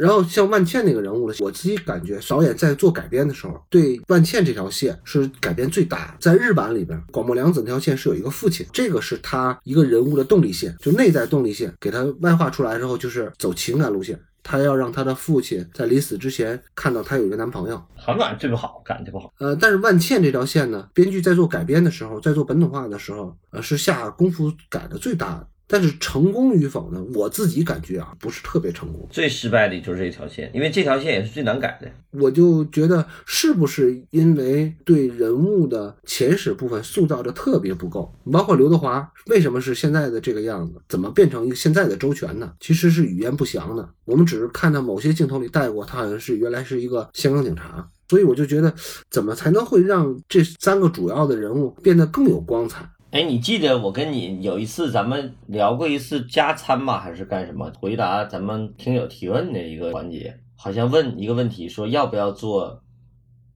[0.01, 6.17] 然后像万茜那个人物呢，我自己感觉导演在做改编的时候，对万茜这条线是改编最大。
[6.19, 14.19] 在日版里边，广末凉子那条线是有一个父亲，这个是他一个人物的动力线，就内在动力线，给他外化出来之后，就是走情感路线。
[14.43, 17.81] 他要让他的父亲在临死之前看到他有一个男朋友。
[17.95, 19.31] 韩版这不好，感觉不好。
[19.39, 25.47] 呃，但是万茜这条线呢，编剧在做改编的时候，在做本土化的时候，呃，是下功夫改的最大的。
[25.71, 27.01] 但是成功与否呢？
[27.15, 29.07] 我自己感觉啊，不是特别成功。
[29.09, 31.89] 最失败的就是这条线，因为这条线也是最难改的。
[32.11, 38.13] 我就觉得是不是因为对人物的前史部分塑造的特别不够？
[38.33, 40.81] 包括刘德华为什么是现在的这个样子？
[40.89, 42.53] 怎么变成一个现在的周全呢？
[42.59, 43.89] 其实是语言不详的。
[44.05, 47.89] 我们只是看到某些镜头里带过，他好像是原来是一个香港警察。
[48.09, 48.75] 所以我就觉得，
[49.09, 52.85] 怎么才能会让这三个主要的人物变得更有光彩？
[53.11, 57.01] 哎，你记得我跟你有一次咱们聊过一次加餐吗？
[57.01, 57.69] 还是干什么？
[57.81, 62.81] 回答咱们听友提问的一个环节，好像问一个问题，说要不要做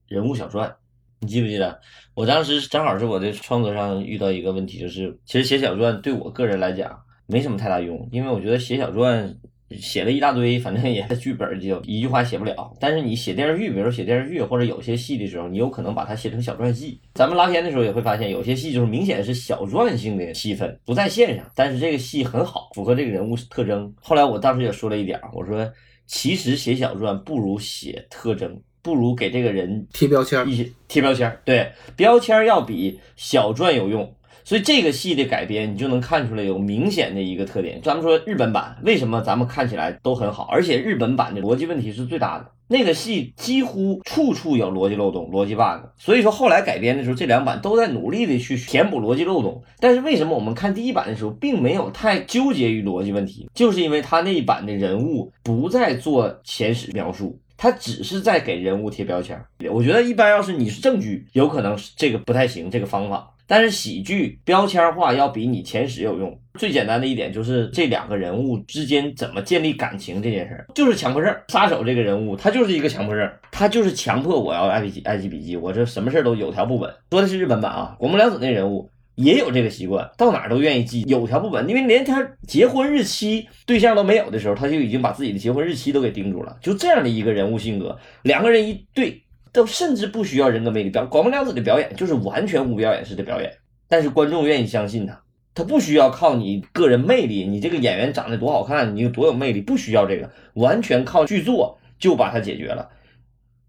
[0.07, 0.75] 人物小传？
[1.21, 1.79] 你记不记得？
[2.15, 9.37] 我当时正好是我的创作上遇到一个问题，就是其实写小传对我个人来讲没什么太大用，因为我觉得写小传。
[9.71, 12.71] 写了一大堆，反正也剧本就一句话写不了。
[12.79, 16.99] 但是你写电视剧，比如说写电视剧或者有些戏的时候，你有可能把它写成小传记。
[17.15, 23.91] 咱们拉片的时候也会发现，有些戏就是明显是小传性的戏份，不在线上，但是这个戏很好，符合这个人物特征。
[23.99, 25.67] 后来我当时也说了一点，我说
[26.05, 34.15] 其实写小传不如写特征，不如给这个人贴标签，一些贴标签，对，标签要比小传有用。
[34.45, 37.81] 所以这个戏的改编，你就能看出来有明显的一个特点。
[37.81, 42.51] 咱们说日本版为什么咱们看起来都很好，而且日本版的逻辑问题是最大的。
[42.67, 45.87] 那个戏几乎处处有逻辑漏洞、逻辑 bug。
[45.97, 49.63] 所以说后来改编的时候，这两版都在努力的去填补逻辑漏洞。
[49.79, 53.49] 但是为什么我们看第一版的时候，并没有太纠结于逻辑问题？
[53.53, 59.39] 就是因为他那一版的人物不再做前史描述，他只是在给人物贴标签。
[59.71, 63.31] 我觉得一般要是你是正剧，有可能是这个不太行，这个方法。
[63.47, 66.37] 但是喜剧标签化要比你前十有用。
[66.57, 71.35] 最简单的一点就是这两个人物之间怎么建立感情这件事儿，就是强迫症。
[71.49, 76.89] 杀手这个人物他就是一个强迫症，他就是强迫我要爱记爱记笔记，我这什么事儿都有条不紊。
[77.11, 86.57] 说的是日本版啊，广末凉子那人物也有这个习惯，到哪儿都愿意记有条不紊，因为连他结婚日期对象都没有的时候，他就已经把自己的结婚日期都给盯住了。
[86.61, 89.21] 就这样的一个人物性格，两个人一对。
[89.55, 93.51] 都甚至不需要人格魅力表，广末凉子的表演就是完全无表演式的表演，
[93.87, 95.21] 但是观众愿意相信他，
[95.53, 102.89] 他不需要靠你个人魅力，你这个演员长得多好看，你有多有魅力，不需要这个，完全靠剧作就把他解决了。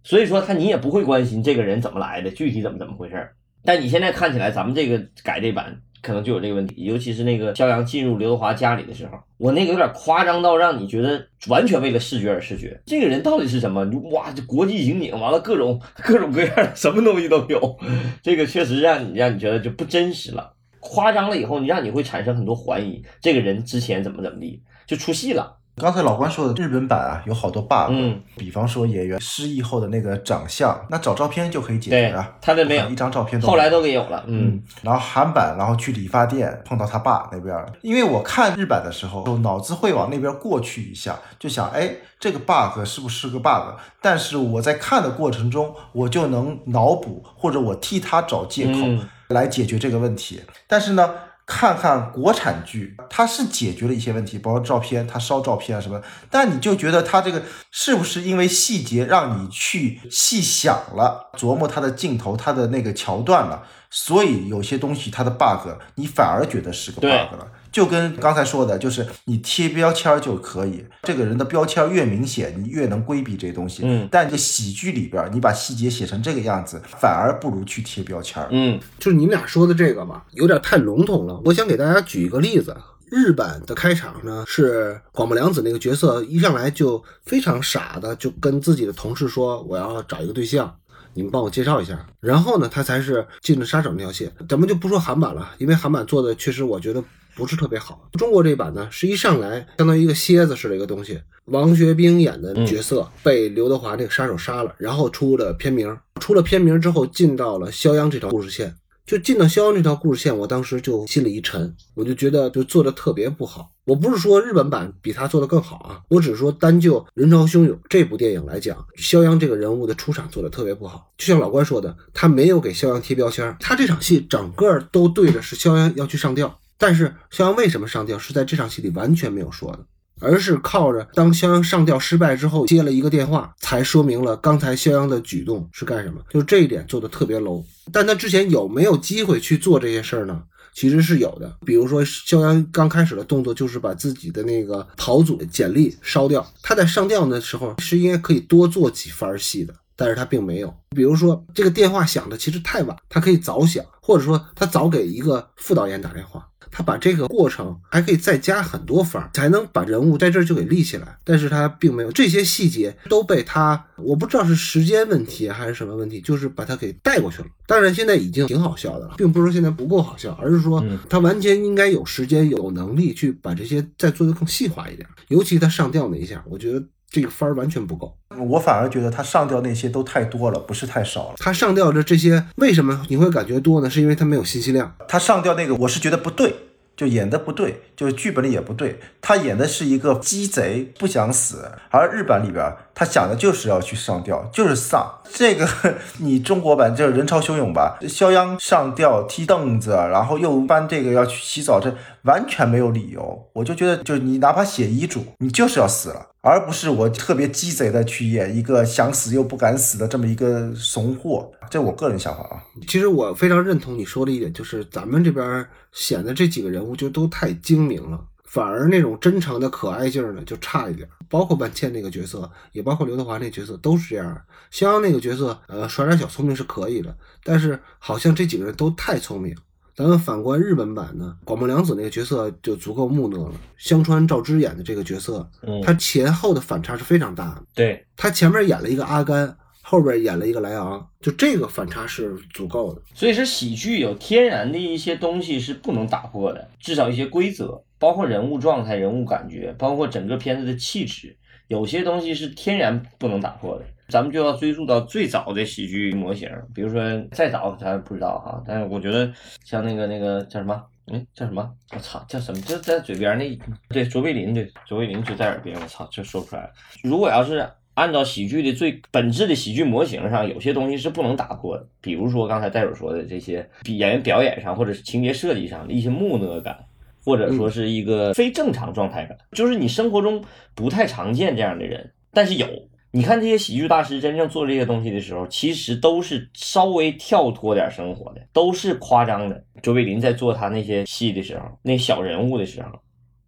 [0.02, 3.30] 所以说他你也不会关心这个人怎么来的，具体怎么怎么回事
[3.64, 5.80] 但你现在看起来，咱们这个改这版。
[6.06, 12.80] 可能就有这个问题，尤其是那个肖阳进入刘德华家里的时候，我那个有点夸张到让你觉得完全为了视觉而视觉。
[12.86, 13.84] 这个人到底是什么？
[14.12, 17.76] 哇，这国际刑警，完了各种 各种各样的什么东西都有，
[18.22, 20.52] 这个确实让你让你觉得就不真实了。
[20.78, 25.55] 夸张了以后，你让你会产生很多怀疑，这个人之前怎么怎么地，就出戏了。
[25.78, 32.32] 刚才老关说的日本版啊，有好多 bug，嗯，比方说演员失忆后的那个长相，那找照片就可以解对决啊。
[32.40, 32.88] 他的没有。
[32.88, 34.54] 一张照片都后来都给有了，嗯。
[34.54, 43.78] 嗯，然后韩版，然后去理发店碰到他爸那边儿，因为我看日版的时候，就脑子会往那边过去一下，就想，哎，这个 bug 是不是个 bug？
[44.00, 49.06] 但是我在看的过程中，我就能脑补，或者我替他找借口嗯。
[49.30, 50.40] 来解决这个问题。
[50.68, 51.10] 但是呢，
[51.46, 67.46] 看看国产剧，它是解决了一些问题，包括照片，它烧照片啊什么，但你就觉得它这个是不是因为细节让你去细想了，琢磨它的镜头、它的那个桥段了，所以有些东西它的 bug 你反而觉得是个 bug 了。
[67.76, 73.82] 就跟刚才说的，就是你贴标签儿就可以，这个人的标签儿越明显，你越能规避这些东西。
[73.84, 78.48] 嗯，但这喜剧里边儿，你把细节写成这个样子，反而不如去贴标签儿。
[78.50, 81.38] 嗯就是你们俩说的这个吧，有点太笼统了。
[81.44, 82.74] 我想给大家举一个例子。
[83.10, 90.74] 日版的开场呢，是广末凉子那个角色一上来就非常傻的，就跟自己的同事说：“我要找一个对象，
[91.12, 94.32] 你们帮我介绍一下。”然后呢，他才是进了杀手那条线。
[94.48, 97.04] 咱们就不说韩版了，因为韩版做的确实我觉得
[97.36, 98.08] 不是特别好。
[98.12, 101.20] 中国这版呢，是一上来相当于一个蝎子似的一个东西。
[101.44, 108.74] 王学兵演的角色被刘德华这个杀手杀了，然后出了片名，出了片名之后进到了肖央这条故事线。
[109.06, 113.70] 就进到肖央这条故事线，我当时就心里一沉，我就觉得就做的特别不好。
[113.84, 121.12] 我不是说日本版比他做的更好啊，我只是说单就《人潮汹涌》这部电影来讲，肖央这个人物的出场做的特别不好。
[121.16, 129.80] 就像老关说的，他没有给肖央贴标签，他这场戏整个都对着是肖央要去上吊，但是肖央为什么上吊，是在这场戏里完全没有说的。
[130.18, 136.22] 而是靠着当肖央上吊失败之后接了一个电话，才说明了刚才肖央的举动是干什么。
[136.30, 137.62] 就这一点做的特别 low。
[137.92, 140.42] 但他之前有没有机会去做这些事儿呢？
[140.72, 141.54] 其实是有的。
[141.66, 149.74] 比如说肖央刚开始的动作就是把自己的那个跑组的简历烧掉，他在上吊的时候是应该可以多做几番戏的。
[149.98, 161.16] 但是他并没有，比如说这个电话响的其实太晚，他可以早响，或者说他早给一个副导演打电话，他把这个过程还可以再加很多分儿，才能把人物在这儿就给立起来。
[161.24, 167.48] 但是他并没有，这些细节都被他，我不知道是时间问题还是什么问题，就是把他给带过去了。
[167.66, 175.08] 当然现在已经挺好笑的了，并不是说现在不够好笑，而是说嗯他完全应该有时间、有能力去把这些再做得更细化一点。
[175.28, 178.16] 尤其他上吊那一下，我觉得这个分儿完全不够。
[178.48, 181.34] 我反而觉得他上吊那些都太多了，不是太少了。
[181.38, 183.88] 他上吊的这些为什么你会感觉多呢？
[183.88, 184.94] 是因为他没有信息量。
[185.08, 186.54] 他上吊那个，我是觉得不对，
[186.94, 189.00] 就演的不对，就是剧本里也不对。
[189.22, 195.20] 他演的是一个鸡贼，不想死，而日版里边他想的就是要去上吊，就是丧。
[195.32, 195.66] 这个
[196.18, 197.98] 你中国版就是人潮汹涌吧？
[198.06, 203.48] 肖央上吊踢凳子，然后又搬这个要去洗澡，这完全没有理由。
[203.54, 206.26] 我就觉得，就你哪怕写遗嘱，你就是要死了。
[206.46, 212.62] 而不是我特别鸡贼的去演一个想死又不敢死的这么一个怂货，这我个人想法啊。
[212.86, 221.08] 其实我非常认同你说的一点，就是咱们这边显得这几个人物就都太精明了，反而那种真诚的可爱劲儿呢就差一点。
[221.28, 224.40] 包括万茜那个角色，也包括刘德华那角色都是这样。
[224.70, 229.52] 肖央那个角色，呃，耍点小聪明是可以的，但是好像这几个人都太聪明。
[229.96, 233.54] 咱们反观日本版呢，广末凉子那个角色就足够木讷了。
[233.78, 237.62] 香川照之演的这个角色，嗯，他前后的反差是非常大的。
[237.74, 243.00] 对，他前面演了一个阿甘，后边演了一个莱昂，就这个反差是足够的。
[243.14, 251.34] 所以说喜剧有天然的一些东西是不能打破的，至少一些规则，包括人物状态、人物感觉，包括整个片子的气质，
[251.68, 253.86] 有些东西是天然不能打破的。
[254.08, 257.00] 咱们就要追溯到最早的喜剧模型，比如说
[257.32, 259.32] 再早咱不知道哈，但是我觉得
[259.64, 261.68] 像那个那个叫什么，嗯，叫什么？
[261.92, 262.60] 我操，叫什么？
[262.62, 266.70] 就在嘴边那，对，卓别林，对，卓别林就在耳边，我操，这说不出来。
[267.02, 276.78] 如果要是按照喜剧的最本质的喜剧模型上，有些东西是不能打破的，比如说刚才戴手说的这些演员表演上或者是情节设计上的一些木讷感，
[277.24, 280.44] 或者说是一个非正常状态感，就是你生活中
[280.76, 282.68] 不太常见这样的人，但是有。
[283.12, 289.64] 你看这些喜剧大师真正做这些东西的时候，其实都是稍微跳脱点生活的，都是夸张的。
[289.82, 292.88] 卓别林在做他那些戏的时候，那小人物的时候，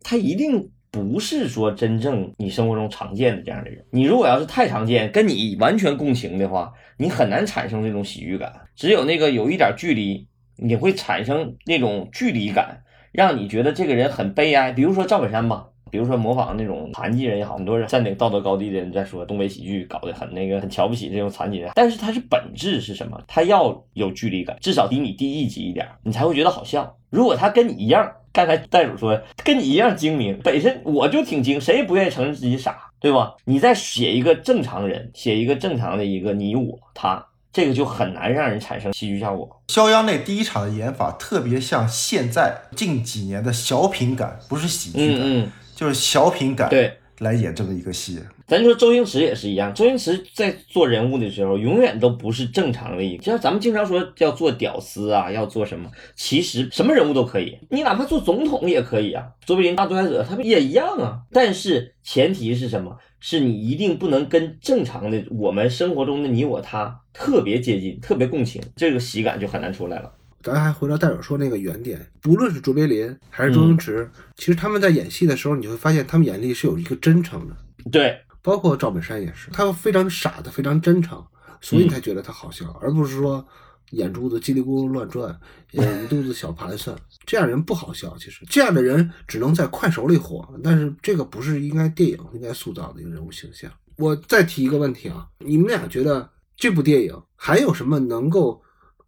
[0.02, 3.84] 他一定不是说真正你生活中常见的这样的人。
[3.90, 8.50] 你如果要是太常见，跟你完全共情的话，你很难产生这种喜剧感。
[8.74, 12.82] 只有那个有一点距离，你会产生那种距离感，
[13.12, 14.72] 让你觉得这个人很悲哀。
[14.72, 23.20] 比如说赵本山吧，比如说模仿那种残疾人也好，很多人站顶道德高地的人在说东北喜剧搞得很那个很瞧不起这种残疾人，但是它是本质是什么？
[23.26, 26.96] 它要有距离感，至少比你低一级一点，你才会觉得好笑。
[27.10, 33.34] 如果他跟你一样，刚才袋鼠说跟你一样精明，本身我就挺精，谁也不愿意承认自己傻，对吧？
[33.46, 39.48] 你再写一个正常人，写一个正常的一个你我他，这个就很难让人产生戏剧效果。
[39.68, 46.92] 肖央那第一场的演法特别像现在近几年的小品感，不是喜剧感，嗯嗯，就是小品感，对。
[47.20, 53.22] 来演这么一个戏，咱说周星驰也是一样，周星驰在做人物的时候，永远都不是正常的一个。
[53.24, 59.26] 就像咱们经常说要做屌丝啊，要做什么，其实什么人物都可以，你哪怕做总统也可以啊。
[59.44, 61.22] 卓别林大独裁者，他们也一样啊。
[61.32, 62.96] 但是前提是什么？
[63.18, 70.12] 是你一定不能跟正常的我们生活中的你我他特别接近，特别共情，这个喜感就很难出来了。
[70.40, 77.56] 咱还回到戴尔说那个原点，不论是卓别林还是周星驰，其实他们在演戏的时候，你会发现他们眼里是有一个真诚的。
[77.90, 81.22] 对，包括赵本山也是，他非常傻的，非常真诚，
[81.60, 83.44] 所以你才觉得他好笑，而不是说
[83.90, 85.36] 眼珠子叽里咕噜乱转，
[85.72, 88.16] 一肚子小盘算，这样人不好笑。
[88.16, 93.68] 其实这样的人只能在快手里火，但是这个不是应该电影应该塑造的一个人物形象。
[93.96, 98.62] 我再提一个问题啊，你们俩觉得这部电影还有什么能够？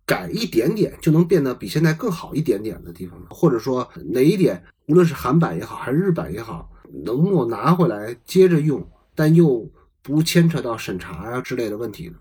[0.06, 6.68] 改一点点就能变得比现在更好一点点的地方或者说哪一点，无论是韩版也好，还是日版也好，
[7.04, 8.84] 能够拿回来接着用，
[9.14, 9.64] 但又
[10.02, 12.14] 不牵扯到审查啊之类的问题呢？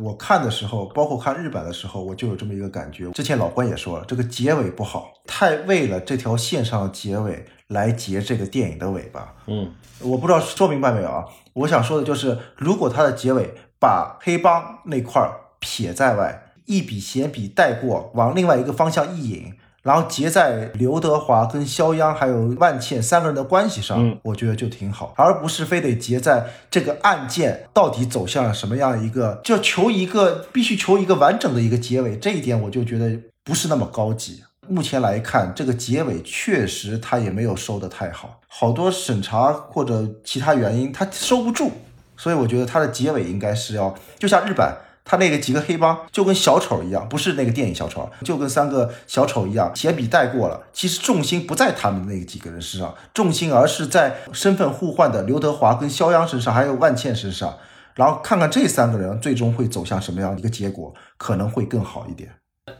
[0.00, 3.10] 我看的时候，包括看日版的时候，我就有这么一个感觉。
[3.12, 9.34] 之前老关也说了，这个结尾不好，太为了这条线上的结尾来结这个电影的尾巴。
[9.46, 11.24] 嗯，我不知道说明白没有啊？
[11.54, 15.26] 我想说的就是，如果它的结尾把黑帮那块
[15.60, 16.43] 撇在外。
[16.66, 19.52] 一笔闲笔带过，往另外一个方向一引，
[19.82, 34.42] 然后结在刘德华跟肖央还有万茜三个人的关系上，我觉得就挺好，而不是非得结在这个案件到底走向了什么样一个，就求一个必须求一个完整的一个结尾，这一点我就觉得不是那么高级。
[34.66, 41.70] 目前来看，这个结尾确实他也没有收的太好，好多审查或者其他原因他收不住，
[42.16, 44.74] 所以我觉得他的结尾应该是要就像日版。
[45.04, 50.62] 他那个几个黑帮就跟小丑一样，不是那个电影小丑，就跟三个小丑一样，简笔带过了。
[50.72, 57.56] 其实重心不在他们那几个人身上，重心而是在身份互换的刘德华跟肖央身上，还有万茜身上。
[57.94, 62.30] 然后看看这三个人最终会走向什么样的一个结果，可能会更好一点。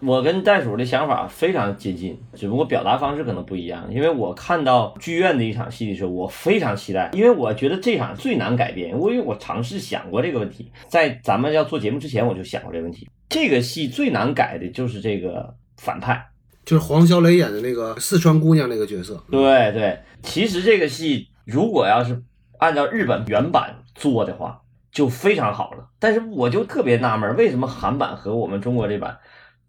[0.00, 3.86] 我跟袋鼠的想法非常接近，只不过表达方式可能不一样。
[3.92, 8.98] 因为我看到剧院的一场戏的时候，我非常期待，因为我觉得这场最难改编。
[8.98, 13.06] 我因为我尝试想过这个问题，在咱们要做节目之前，我就想过这个问题。
[13.28, 16.28] 这个戏最难改的就是这个反派，
[16.64, 19.22] 就是黄小磊演的那个四川姑娘那个角色。
[19.30, 22.22] 对对，其实这个戏如果要是
[22.58, 25.88] 按照日本原版做的话，就非常好了。
[25.98, 29.18] 但是我就特别纳闷，为什么韩版和我们中国这版？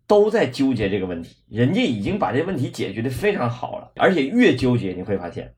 [0.08, 5.54] 都在纠结这个问题，人家已经把这问题解决的非常好了，而且越纠结你会发现，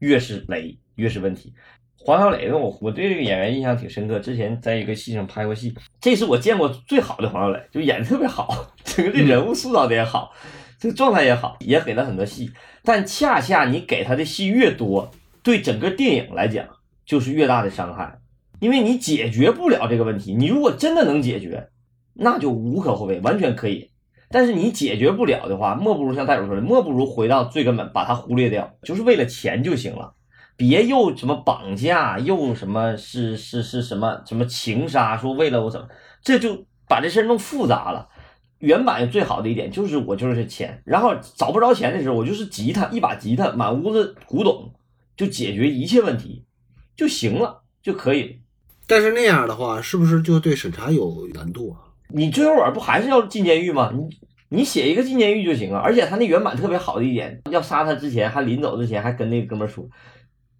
[0.00, 1.54] 越是雷，越是问题。
[1.96, 10.32] 黄小磊，我我对这个演员印象挺深刻，之前在一个戏上拍过戏，这是我见过最好的黄小磊，就演的特别好， 整个这人物塑造的也好，
[10.80, 12.50] 这个状态也好，也给了很多戏。
[12.82, 15.12] 但恰恰你给他的戏越多，
[15.44, 16.66] 对整个电影来讲
[17.06, 18.18] 就是越大的伤害，
[18.58, 20.34] 因为你解决不了这个问题。
[20.34, 21.68] 你如果真的能解决，
[22.14, 23.91] 那就无可厚非，完全可以。
[24.32, 30.14] 但是你解决不了的话，莫不如像戴主说的，莫不如回到最根本，把它忽略掉，就是为了钱就行了，
[30.56, 35.86] 别又什么绑架，又什么是是是什么什么情杀，说为了我怎么，
[36.22, 38.08] 这就把这事儿弄复杂了。
[38.58, 44.72] 原版最好的一点就是我就是这钱，然后找不着钱的时候，我就是吉他，一把吉他，满屋子古董，
[45.16, 46.44] 就解决一切问题
[46.96, 48.40] 就行了，就可以。
[48.86, 51.91] 但是那样的话，是不是就对审查有难度啊？
[52.14, 53.92] 你最后不还是要进监狱吗？
[53.94, 54.08] 你
[54.48, 55.78] 你写一个进监狱就行了。
[55.78, 59.84] 而且他那原版特别好的一点，要杀他之前，还临走之前还跟那个哥们说，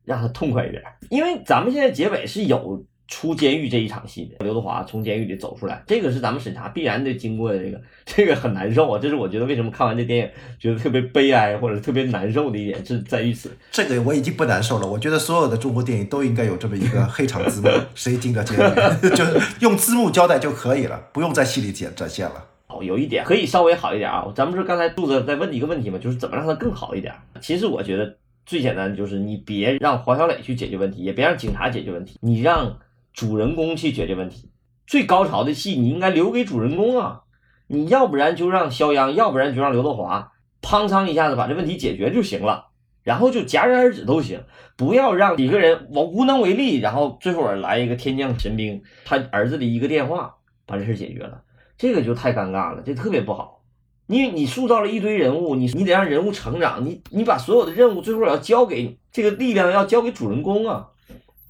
[0.05, 0.83] 让他痛快一点。
[1.11, 2.85] 因为咱们现在结尾是有。
[3.13, 8.99] 出监狱这一场戏的刘德华从监狱里走出来，这个是咱们审查必然得经过的，这个 这个很难受啊！
[8.99, 13.55] 这是我觉得为什么看完这电影觉得特别悲哀或者特别难受的一点，是在于此。
[13.71, 22.43] 这个我已经不难受了，我觉得所有的中国电影都应该有这么一个黑场字幕， 谁进了监狱， 就是用字幕交代就可以了，不用在戏里展展现了。
[22.69, 27.15] 哦，有一点可以稍微好一点啊，咱们是刚才柱子在问你一个问题嘛，就是怎么让它更好一点？
[27.43, 32.75] 其实我觉得最简单的就是你别让黄小磊去解决问题，也别让警察解决问题，你让。
[33.13, 34.51] 主人公去解决问题，
[34.87, 37.23] 最高潮的戏你应该留给主人公啊！
[37.67, 42.67] 你要不然就让肖央，要不然就让刘德华，砰嚓一下子把这问题解决就行了，
[43.03, 44.45] 然后就戛然而止都行，
[44.77, 50.35] 不要让一个人我无能为力，然后最后来一个天降神兵，他儿子的一个电话
[50.67, 51.43] 把这事解决了，
[51.79, 53.63] 这个就太尴尬了，这特别不好。
[54.09, 60.89] 因为你塑造了一堆人物，你你得让人物成长，你你把所有的任务最后要交给这个力量要交给主人公啊，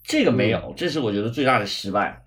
[0.04, 2.24] 这个没有，这是我觉得最大的失败。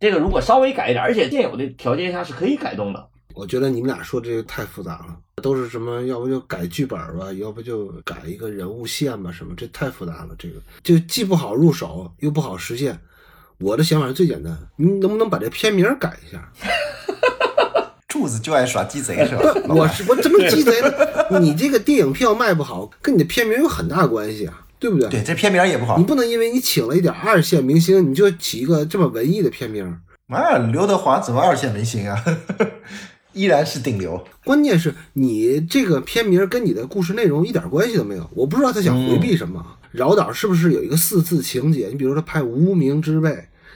[0.00, 3.08] 这个如果稍微改一点，而且现有的条件下是可以改动的。
[3.34, 6.02] 我觉得你们俩说这个太复杂了，都是什么？
[6.02, 9.54] 要不就改剧本吧，要不就改一个人物线吧，什么？
[9.56, 12.98] 这太复杂了，这个就既不好入手，又不好实现。
[13.58, 16.52] 我的想法是最简单，你能不能把这片名改一下？
[18.06, 19.52] 柱子就爱耍鸡贼是吧？
[19.74, 21.28] 我是我怎么鸡贼了？
[21.40, 25.08] 你这个电影票卖不好，跟你的片名有很大关系啊，对不对？
[25.08, 26.04] 对，这片名也不好你。
[26.04, 29.82] 不能因为你请了一点二线明星，你就起一个这么文艺的片名。
[30.28, 32.22] 啊，刘德华怎么二线明星啊？
[33.32, 34.22] 依然是顶流。
[34.44, 39.64] 关键是你这个片名跟你的故事内容一点关系都没有，我不知道他想回避什么。
[39.90, 41.88] 饶导是不是有一个四字情节？
[41.88, 43.30] 你比如说拍《无名之辈》，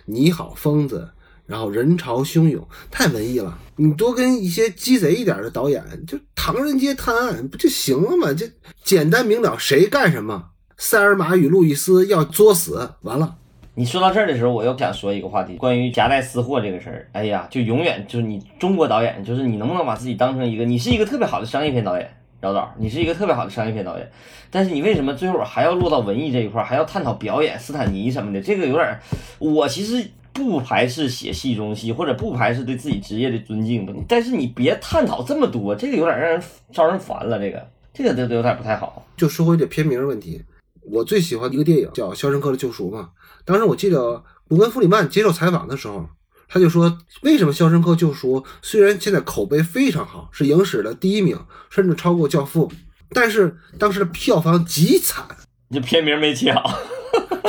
[0.04, 1.08] 你好疯子，
[1.46, 3.58] 然后人潮汹涌，太文艺了。
[3.76, 8.32] 你多跟一些鸡贼一点的导演，就《唐人街探案》不就行了吗？
[8.34, 8.50] 这
[8.84, 10.50] 简单明了，谁干什么？
[10.80, 13.36] 塞尔玛与路易斯要作死，完了。
[13.74, 17.08] 你说到这儿的时候，我又想说一个话题，关于夹带私货这个事儿。
[17.12, 22.08] 哎呀，就永远就是你中国导演，就是你能不能把自己当成一个，你是一个特别好的商业片导演，
[22.40, 24.08] 饶导，你是一个特别好的商业片导演，
[24.50, 28.40] 但是你为什么最后还要落到文艺这一块儿，还要探讨表演、斯坦尼什么的？
[28.40, 29.00] 这个有点儿，
[29.40, 39.04] 我其实不排斥写戏中戏，或者不排斥对自己职业的尊敬，但是你别探讨这么多，这个有点让人招人烦了，这个这个都都有点不太好。
[39.16, 40.42] 就说回这片名问题，
[40.90, 43.10] 我最喜欢一个电影叫《肖申克的救赎》嘛。
[43.44, 46.08] 当时我记得古根·弗里曼接受采访的时候，
[46.48, 51.38] 他就说，为什么《肖申克救赎》虽然现在口碑非常好，是影史的第一名，
[51.70, 52.68] 甚至超过《教父》，
[53.10, 55.24] 但是当时的票房极惨，
[55.68, 56.78] 你片名没起好，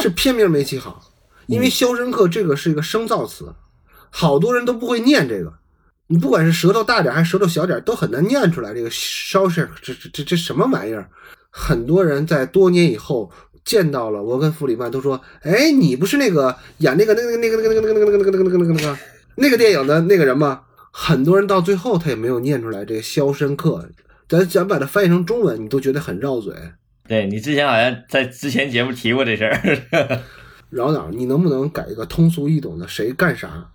[0.01, 1.01] 是片名没起好，
[1.47, 3.53] 因为《肖申克》这个是一个生造词，
[4.09, 5.53] 好多人都不会念这个。
[6.11, 11.07] 你不管是舌头大点还是舌头小点，都很难念出来这个 Shawshank 这这这这什么玩意儿？
[11.49, 13.31] 很多人在多年以后
[13.65, 18.99] 见到了我跟弗里曼，都说：“哎，你不是那个演那个那个那个那个那个那个那个那个那个那个那个那个那个那个
[19.35, 23.69] 那个电影的那个人吗？”很多人到最后他也没有念出来这个《肖申克》，
[24.27, 26.51] 咱咱把它翻译成中文，你都觉得很绕嘴。
[27.07, 30.19] 对你之前好像在之前节目提过这事儿。
[30.71, 32.87] 饶导，你能不能改一个通俗易懂的？
[32.87, 33.69] 谁干啥？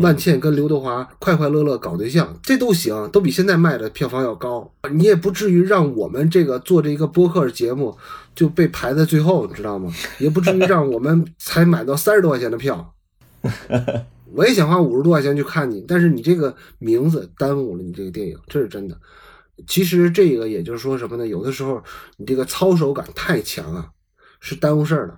[0.00, 4.72] 万茜跟刘德华快快乐乐搞对象，这都行，都比现在卖的票房要高。
[4.90, 7.96] 你也不至于让我们这个做这一个播客节目
[8.34, 9.92] 就被排在最后，你知道吗？
[10.18, 12.94] 也不至于让我们才买到三十多块钱的票。
[14.34, 18.98] 我也想花五十多块钱去看你，但是你这个名字耽误了你这个电影，这是真的。
[19.66, 21.26] 其实这个也就是说什么呢？
[21.26, 21.82] 有的时候
[22.16, 23.88] 你这个操守感太强啊，
[24.40, 25.16] 是耽误事儿的。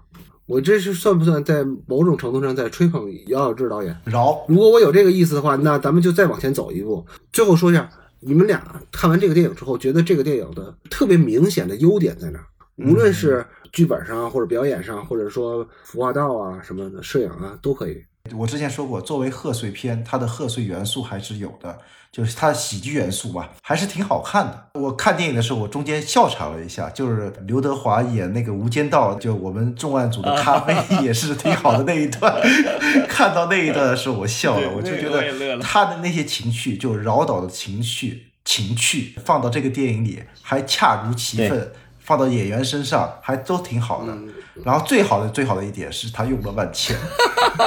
[0.48, 3.94] 我这是算不算在某种程度上在吹捧姚晓志导演？
[4.06, 7.06] 饶如果我有这个意思的话，那咱们就再往前走一步。
[7.30, 7.88] 最后说一下，
[8.20, 12.40] 你们俩看完这个电影之后，觉得这个电影的特别明显的优点在哪？
[12.76, 18.02] 无论是剧本上，或者表演上，或者说服化道啊什么的，摄影啊都可以。
[18.34, 21.78] 我之前说过，作为贺岁片，它的贺岁元素还是有的，
[22.18, 24.66] 就是它的喜剧元素吧，还是挺好看的。
[24.74, 32.34] 我看电影的时候，我中间笑场了一下，就是刘德华演那个《无间道》，就我们重案组的咖啡也是挺好的那一段。
[33.08, 41.72] 看到那一段的时候，我笑了，我就觉得他的那些情绪，就饶导的情绪、情趣，放到这个电影里还恰如其分。
[42.00, 44.16] 放到演员身上还都挺好的，
[44.64, 46.96] 然后最好的最好的一点是他用了万茜，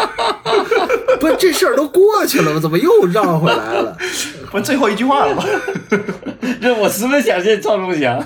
[1.19, 2.59] 不是这事儿都过去了吗？
[2.59, 3.97] 怎么又绕回来了？
[4.51, 5.43] 不是最后一句话了吗？
[6.61, 8.23] 这我十分想见赵忠祥。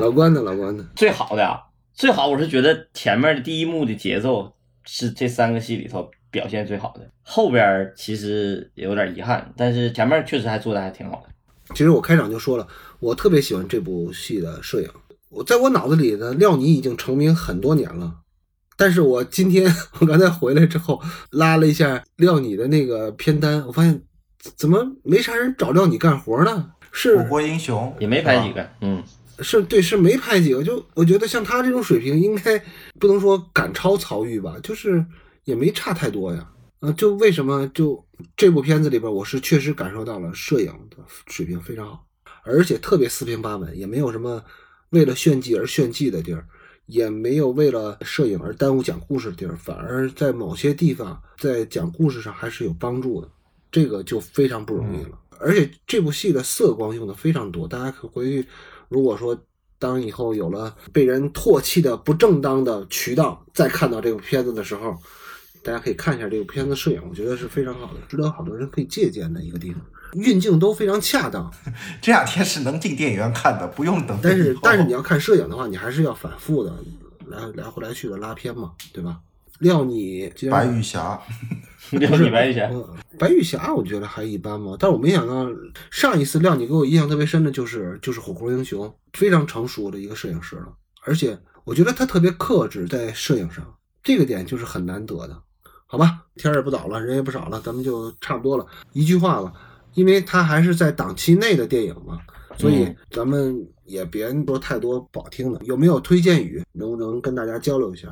[0.00, 1.60] 老关的，老关的，最好的啊，
[1.94, 4.52] 最好我是觉得前面的第一幕的节奏
[4.84, 11.28] 是这三个戏里头表现最好的，后边其实有点遗憾，但是前面确实还做的还挺好的。
[11.74, 12.66] 其实我开场就说了，
[12.98, 14.88] 我特别喜欢这部戏的摄影。
[15.28, 18.12] 我在我脑子里呢，廖妮已经成名很多年了，
[18.80, 19.70] 但是我今天
[20.00, 20.98] 我刚才回来之后
[21.32, 24.02] 拉了一下廖你的那个片单，我发现
[24.56, 26.70] 怎么没啥人找廖你干活呢？
[26.90, 29.04] 是火锅英雄也没拍几个，嗯，
[29.40, 30.64] 是对，是没拍几个。
[30.64, 32.58] 就我觉得像他这种水平，应该
[32.98, 35.04] 不能说赶超曹郁吧，就是
[35.44, 36.48] 也没差太多呀。
[36.80, 38.02] 啊，就为什么就
[38.34, 42.06] 这部片子里边，我是确实感受到了摄影的水平非常好，
[42.44, 44.42] 而且特别四平八稳，也没有什么
[44.88, 46.46] 为了炫技而炫技的地儿，
[46.90, 53.28] 也没有为了摄影而耽误讲故事的地儿，反而在某些地方在讲故事上还是有帮助的。
[53.72, 55.18] 这个就非常不容易了。
[55.38, 58.46] 而且这部戏的色光用的非常多，大家可回去，
[58.88, 59.38] 如果说
[59.78, 64.94] 当以后有了被人唾弃的不正当的渠道，再看到这部片子的时候，
[65.62, 69.80] 大家可以看一下这部片子摄影，我觉得是非常好的，值得好多人可以借鉴的一个地方。
[70.14, 71.50] 运镜都非常恰当，
[72.00, 74.18] 这两天是能进电影院看的，不用等。
[74.22, 76.74] 但是但是你要看摄影的话，你还是要反复的
[77.26, 79.18] 来来回来去的拉片嘛，对吧？
[79.60, 81.20] 料你白玉霞，
[81.92, 82.82] 料你白玉侠，嗯
[83.18, 85.46] 白玉霞我觉得还一般嘛，但是我没想到
[85.90, 90.72] 上一次料你给我印象特别深的就是就是火锅英雄，非常成熟的一个摄影师了，
[91.04, 93.62] 而且我觉得他特别克制在摄影上，
[94.02, 95.38] 这个点就是很难得的，
[95.86, 96.22] 好吧？
[96.36, 99.52] 天也不早了，人也不少了，咱们就差不多了，一句话吧，
[99.94, 102.18] 因为它还是在档期内的电影嘛，
[102.56, 108.08] 所以嗯咱们也别说太多不好听的，有没有推荐语，能不能跟大家交流一下？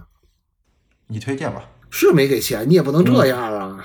[1.06, 3.84] 你推荐吧，是没给钱，你也不能这样啊！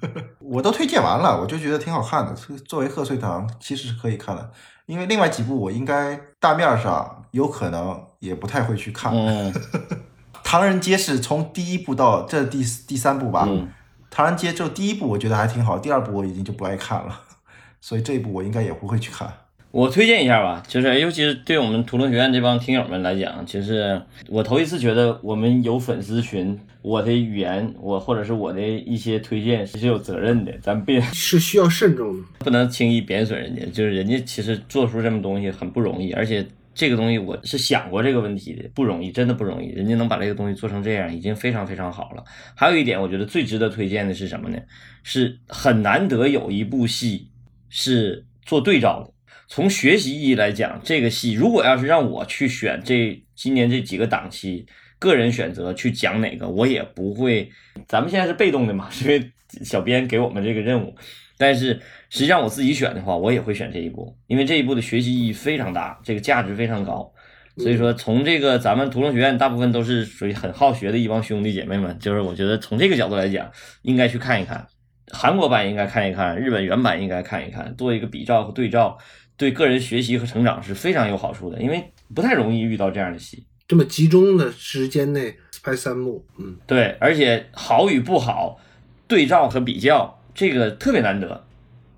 [0.40, 2.32] 我都推荐完了，我就觉得挺好看的。
[2.66, 4.50] 作为贺岁档，其实是可以看的。
[4.86, 9.12] 因为另外几部我应该大面上有可能也不太会去看。
[9.12, 9.52] 嗯
[10.42, 13.68] 唐人街是从第一部到这第第三部吧，嗯
[14.10, 17.20] 唐人街就第一部我觉得还挺好，第二部我已经就不爱看了，
[17.80, 19.32] 所以这一部我应该也不会去看。
[19.70, 32.22] 我推荐一下吧，就是尤其是对我们图龙学院这帮听友们来讲，其实我头一次觉得我们有粉丝群，我的语言，我或者是我的一些推荐是有责任的，咱别 是需要慎重的。
[32.38, 36.44] 不能轻易贬损人家，就是人家其实做出这么东西很不容易，而且
[36.78, 39.70] 这个东西我是想过这个问题的，不容易，真的不容易。
[39.70, 42.22] 人家能把这个东西做成这样，已经非常非常好了。
[42.54, 44.56] 还有一点，我觉得最值得推荐的是什么呢？
[45.02, 47.28] 是很难得有一部戏
[47.68, 49.12] 是做对照的。
[49.48, 54.64] 从学习意义来讲，这个戏如果要是让我去选这今年这几个档期，
[55.00, 57.50] 个人选择去讲哪个，我也不会。
[57.88, 59.32] 咱们现在是被动的嘛，是因为
[59.64, 60.94] 小编给我们这个任务。
[61.38, 61.80] 但是
[62.10, 67.10] 实际上我自己选的话，我也会选这一部，因为这一部的学习意义非常大，这个价值非常高。
[67.56, 73.50] 所以说，从这个咱们屠龙学院大部分都是属于很好学的一帮兄弟姐妹们，就是我觉得从这个角度来讲，
[73.82, 74.66] 应该去看一看。
[75.10, 78.98] 韩国版应该看一看，日本原版应该看一看，做一个比照和对照，
[79.36, 81.82] 对个人学习和成长是非常有好处的，因为
[82.14, 83.46] 不太容易遇到这样的戏。
[83.66, 88.60] 这么集中的时间内拍三幕，嗯，对，而且好与不好，
[89.06, 91.44] 对照和比较，这个特别难得，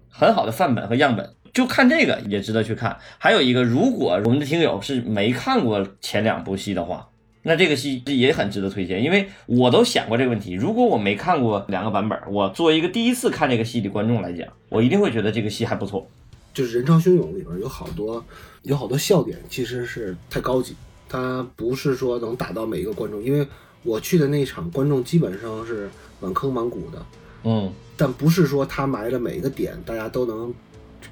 [0.09, 2.97] 很好的范本和样本，就看这个也值得去看。
[3.19, 7.11] 还有一个，如果我们的听友是没看过前两部戏的话，
[7.43, 10.55] 那这个戏也很值得推荐，因为我都想过这个问题。
[10.55, 16.09] 如果我没看过两个版本，我作为一个第一次看这个戏的观众来讲，我一定会觉得这个戏还不错。
[16.55, 18.25] 就是《人潮汹涌》里边有好多
[18.63, 20.75] 有好多笑点，其实是太高级，
[21.11, 23.23] 它不是说能打到每一个观众。
[23.23, 23.47] 因为
[23.83, 27.05] 我去的那场观众基本上是满坑满谷的，
[27.45, 30.53] 嗯，但不是说他埋的每一个点大家都能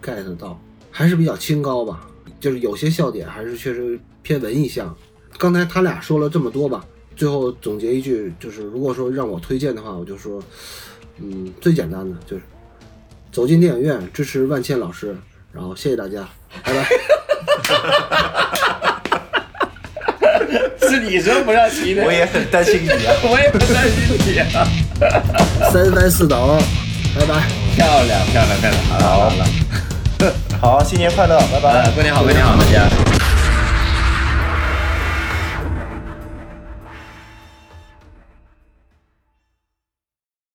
[0.03, 0.61] get 到，
[0.91, 2.07] 还是比较清高吧。
[2.41, 4.95] 就是有些笑点还是确实偏文艺向。
[5.37, 6.85] 刚才他俩说了这么多吧，
[7.17, 10.43] 最后总结一句，就是如果说让我推荐的话，我就说，
[11.19, 12.43] 嗯，最简单的就是
[13.33, 15.17] 走进电影院支持万茜老师，
[15.53, 16.29] 然后谢谢大家，
[16.65, 16.89] 拜拜。
[20.89, 23.13] 是你说不让提的，我也很担心你啊。
[23.31, 24.67] 我也不担心你啊。
[25.73, 26.59] 三番四倒，
[27.19, 27.35] 拜拜。
[27.77, 31.71] 漂亮，漂亮，漂亮，好了，好了，好，新年快乐，拜拜。
[31.83, 33.08] 呃，过年好，过年好，大家。